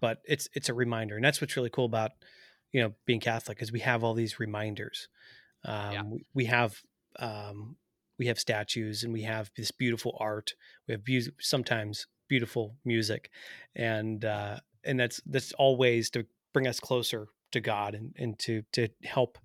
But 0.00 0.18
it's 0.24 0.48
it's 0.54 0.68
a 0.68 0.74
reminder, 0.74 1.14
and 1.16 1.24
that's 1.24 1.40
what's 1.40 1.56
really 1.56 1.70
cool 1.70 1.84
about 1.84 2.10
you 2.72 2.82
know 2.82 2.92
being 3.06 3.20
Catholic 3.20 3.62
is 3.62 3.70
we 3.70 3.80
have 3.80 4.02
all 4.02 4.14
these 4.14 4.40
reminders. 4.40 5.08
Um, 5.64 6.10
we, 6.10 6.24
we 6.34 6.44
have 6.46 6.80
um, 7.20 7.76
we 8.18 8.26
have 8.26 8.38
statues, 8.40 9.04
and 9.04 9.12
we 9.12 9.22
have 9.22 9.50
this 9.56 9.70
beautiful 9.70 10.16
art. 10.18 10.54
We 10.88 10.92
have 10.92 11.04
beau- 11.04 11.32
sometimes 11.40 12.06
beautiful 12.32 12.74
music, 12.84 13.30
and 13.76 14.24
uh, 14.24 14.56
and 14.84 14.98
that's 14.98 15.20
that's 15.26 15.52
all 15.60 15.76
ways 15.76 16.08
to 16.10 16.24
bring 16.54 16.66
us 16.66 16.80
closer 16.80 17.28
to 17.50 17.60
God 17.60 17.94
and 17.94 18.14
and 18.22 18.38
to 18.38 18.62
to 18.72 18.88
help 19.04 19.36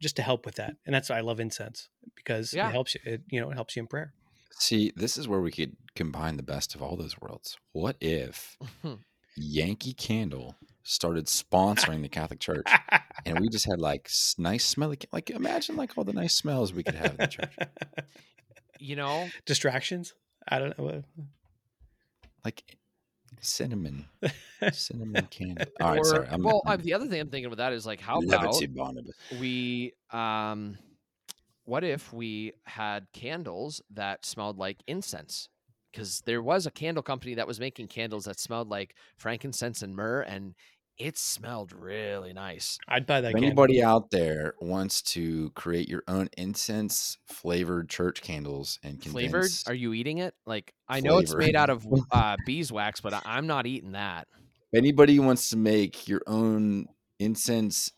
just 0.00 0.16
to 0.16 0.22
help 0.22 0.46
with 0.46 0.54
that. 0.54 0.76
And 0.86 0.94
that's 0.94 1.10
why 1.10 1.18
I 1.18 1.20
love 1.20 1.38
incense 1.40 1.90
because 2.16 2.54
Yeah. 2.54 2.68
it 2.68 2.72
helps 2.72 2.94
you. 2.94 3.00
It, 3.04 3.20
you 3.30 3.40
know, 3.40 3.50
it 3.50 3.54
helps 3.54 3.76
you 3.76 3.80
in 3.82 3.86
prayer. 3.86 4.14
See, 4.58 4.92
this 4.96 5.18
is 5.18 5.28
where 5.28 5.40
we 5.42 5.50
could 5.50 5.76
combine 5.94 6.36
the 6.38 6.42
best 6.54 6.74
of 6.74 6.82
all 6.82 6.96
those 6.96 7.20
worlds. 7.20 7.58
What 7.72 7.96
if 8.00 8.56
Yankee 9.36 9.92
Candle 9.92 10.56
started 10.82 11.26
sponsoring 11.26 12.00
the 12.02 12.08
Catholic 12.08 12.40
Church, 12.40 12.68
and 13.26 13.38
we 13.40 13.48
just 13.50 13.66
had 13.66 13.78
like 13.80 14.08
nice 14.38 14.64
smelly, 14.64 14.98
like 15.12 15.28
imagine 15.28 15.76
like 15.76 15.90
all 15.98 16.04
the 16.04 16.14
nice 16.14 16.34
smells 16.34 16.72
we 16.72 16.82
could 16.82 16.94
have 16.94 17.10
in 17.12 17.16
the 17.18 17.26
church, 17.26 17.54
you 18.78 18.96
know, 18.96 19.28
Distractions? 19.44 20.14
I 20.48 20.58
don't 20.58 20.76
know. 20.78 21.02
Like 22.44 22.76
cinnamon, 23.40 24.06
cinnamon 24.72 25.26
candle. 25.30 25.66
All 25.80 25.90
right, 25.90 26.00
or 26.00 26.04
sorry. 26.04 26.28
I'm, 26.30 26.42
well, 26.42 26.62
I'm 26.66 26.82
the 26.82 26.94
other 26.94 27.06
thing 27.06 27.20
I'm 27.20 27.28
thinking 27.28 27.46
about 27.46 27.58
that 27.58 27.72
is 27.72 27.86
like, 27.86 28.00
how 28.00 28.20
about 28.20 28.62
we 29.38 29.92
um 30.12 30.78
what 31.64 31.84
if 31.84 32.12
we 32.12 32.52
had 32.64 33.06
candles 33.12 33.80
that 33.94 34.24
smelled 34.26 34.58
like 34.58 34.78
incense 34.86 35.48
because 35.92 36.20
there 36.26 36.42
was 36.42 36.66
a 36.66 36.70
candle 36.70 37.02
company 37.02 37.34
that 37.34 37.46
was 37.46 37.60
making 37.60 37.88
candles 37.88 38.24
that 38.24 38.40
smelled 38.40 38.68
like 38.68 38.94
frankincense 39.18 39.82
and 39.82 39.94
myrrh 39.94 40.22
and 40.22 40.54
it 41.00 41.16
smelled 41.16 41.72
really 41.72 42.32
nice 42.32 42.78
I'd 42.86 43.06
buy 43.06 43.22
that. 43.22 43.28
If 43.28 43.32
candle. 43.34 43.46
anybody 43.46 43.82
out 43.82 44.10
there 44.10 44.54
wants 44.60 45.00
to 45.02 45.50
create 45.50 45.88
your 45.88 46.02
own 46.06 46.28
incense 46.36 47.16
flavored 47.26 47.88
church 47.88 48.20
candles 48.22 48.78
and 48.82 49.02
flavored 49.02 49.50
are 49.66 49.74
you 49.74 49.94
eating 49.94 50.18
it 50.18 50.34
like 50.46 50.74
i 50.88 51.00
know 51.00 51.18
it's 51.18 51.34
made 51.34 51.56
out 51.56 51.70
of 51.70 51.86
uh, 52.12 52.36
beeswax 52.44 53.00
but 53.00 53.14
I- 53.14 53.22
i'm 53.24 53.46
not 53.46 53.66
eating 53.66 53.92
that 53.92 54.28
if 54.72 54.78
anybody 54.78 55.18
wants 55.18 55.50
to 55.50 55.56
make 55.56 56.06
your 56.06 56.22
own 56.26 56.86
incense 57.18 57.90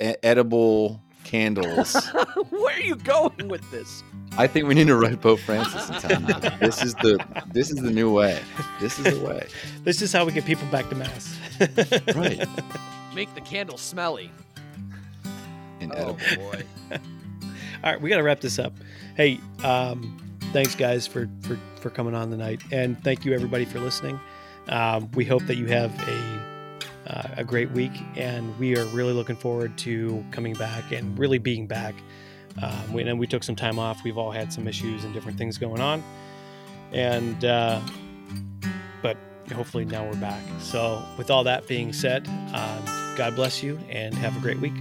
f- 0.00 0.16
edible 0.22 1.02
candles. 1.28 1.94
Where 2.50 2.74
are 2.76 2.80
you 2.80 2.96
going 2.96 3.48
with 3.48 3.68
this? 3.70 4.02
I 4.36 4.46
think 4.46 4.66
we 4.66 4.74
need 4.74 4.86
to 4.86 4.96
write 4.96 5.20
Pope 5.20 5.40
Francis 5.40 5.88
and 5.90 6.00
tell 6.00 6.20
him 6.20 6.58
this 6.60 6.82
is 6.82 6.94
the 6.94 7.22
this 7.52 7.70
is 7.70 7.76
the 7.76 7.90
new 7.90 8.12
way. 8.12 8.40
This 8.80 8.98
is 8.98 9.18
the 9.18 9.24
way. 9.24 9.46
This 9.84 10.02
is 10.02 10.12
how 10.12 10.24
we 10.24 10.32
get 10.32 10.44
people 10.44 10.66
back 10.68 10.88
to 10.88 10.94
mass. 10.94 11.38
Right. 12.14 12.46
Make 13.14 13.34
the 13.34 13.40
candle 13.40 13.78
smelly. 13.78 14.30
And 15.80 15.92
Oh 15.94 16.16
boy. 16.36 16.62
All 16.92 17.92
right, 17.92 18.00
we 18.00 18.08
got 18.10 18.16
to 18.16 18.22
wrap 18.22 18.40
this 18.40 18.58
up. 18.58 18.72
Hey, 19.16 19.38
um, 19.62 20.16
thanks 20.52 20.74
guys 20.74 21.06
for, 21.06 21.28
for 21.42 21.58
for 21.80 21.90
coming 21.90 22.14
on 22.14 22.30
tonight, 22.30 22.60
and 22.72 23.02
thank 23.04 23.24
you 23.24 23.32
everybody 23.34 23.64
for 23.64 23.78
listening. 23.78 24.18
Um, 24.68 25.10
we 25.12 25.24
hope 25.24 25.46
that 25.46 25.56
you 25.56 25.66
have 25.66 25.92
a 26.08 26.37
uh, 27.08 27.28
a 27.36 27.44
great 27.44 27.70
week, 27.70 27.92
and 28.16 28.56
we 28.58 28.76
are 28.76 28.84
really 28.86 29.12
looking 29.12 29.36
forward 29.36 29.76
to 29.78 30.24
coming 30.30 30.54
back 30.54 30.92
and 30.92 31.18
really 31.18 31.38
being 31.38 31.66
back. 31.66 31.94
Um, 32.62 32.92
we, 32.92 33.02
and 33.02 33.18
we 33.18 33.26
took 33.26 33.42
some 33.42 33.56
time 33.56 33.78
off. 33.78 34.02
We've 34.04 34.18
all 34.18 34.30
had 34.30 34.52
some 34.52 34.66
issues 34.66 35.04
and 35.04 35.14
different 35.14 35.38
things 35.38 35.58
going 35.58 35.80
on, 35.80 36.02
and 36.92 37.44
uh, 37.44 37.80
but 39.02 39.16
hopefully 39.52 39.84
now 39.84 40.04
we're 40.04 40.16
back. 40.16 40.42
So, 40.60 41.02
with 41.16 41.30
all 41.30 41.44
that 41.44 41.66
being 41.66 41.92
said, 41.92 42.26
um, 42.52 42.84
God 43.16 43.34
bless 43.36 43.62
you 43.62 43.78
and 43.88 44.14
have 44.14 44.36
a 44.36 44.40
great 44.40 44.60
week. 44.60 44.74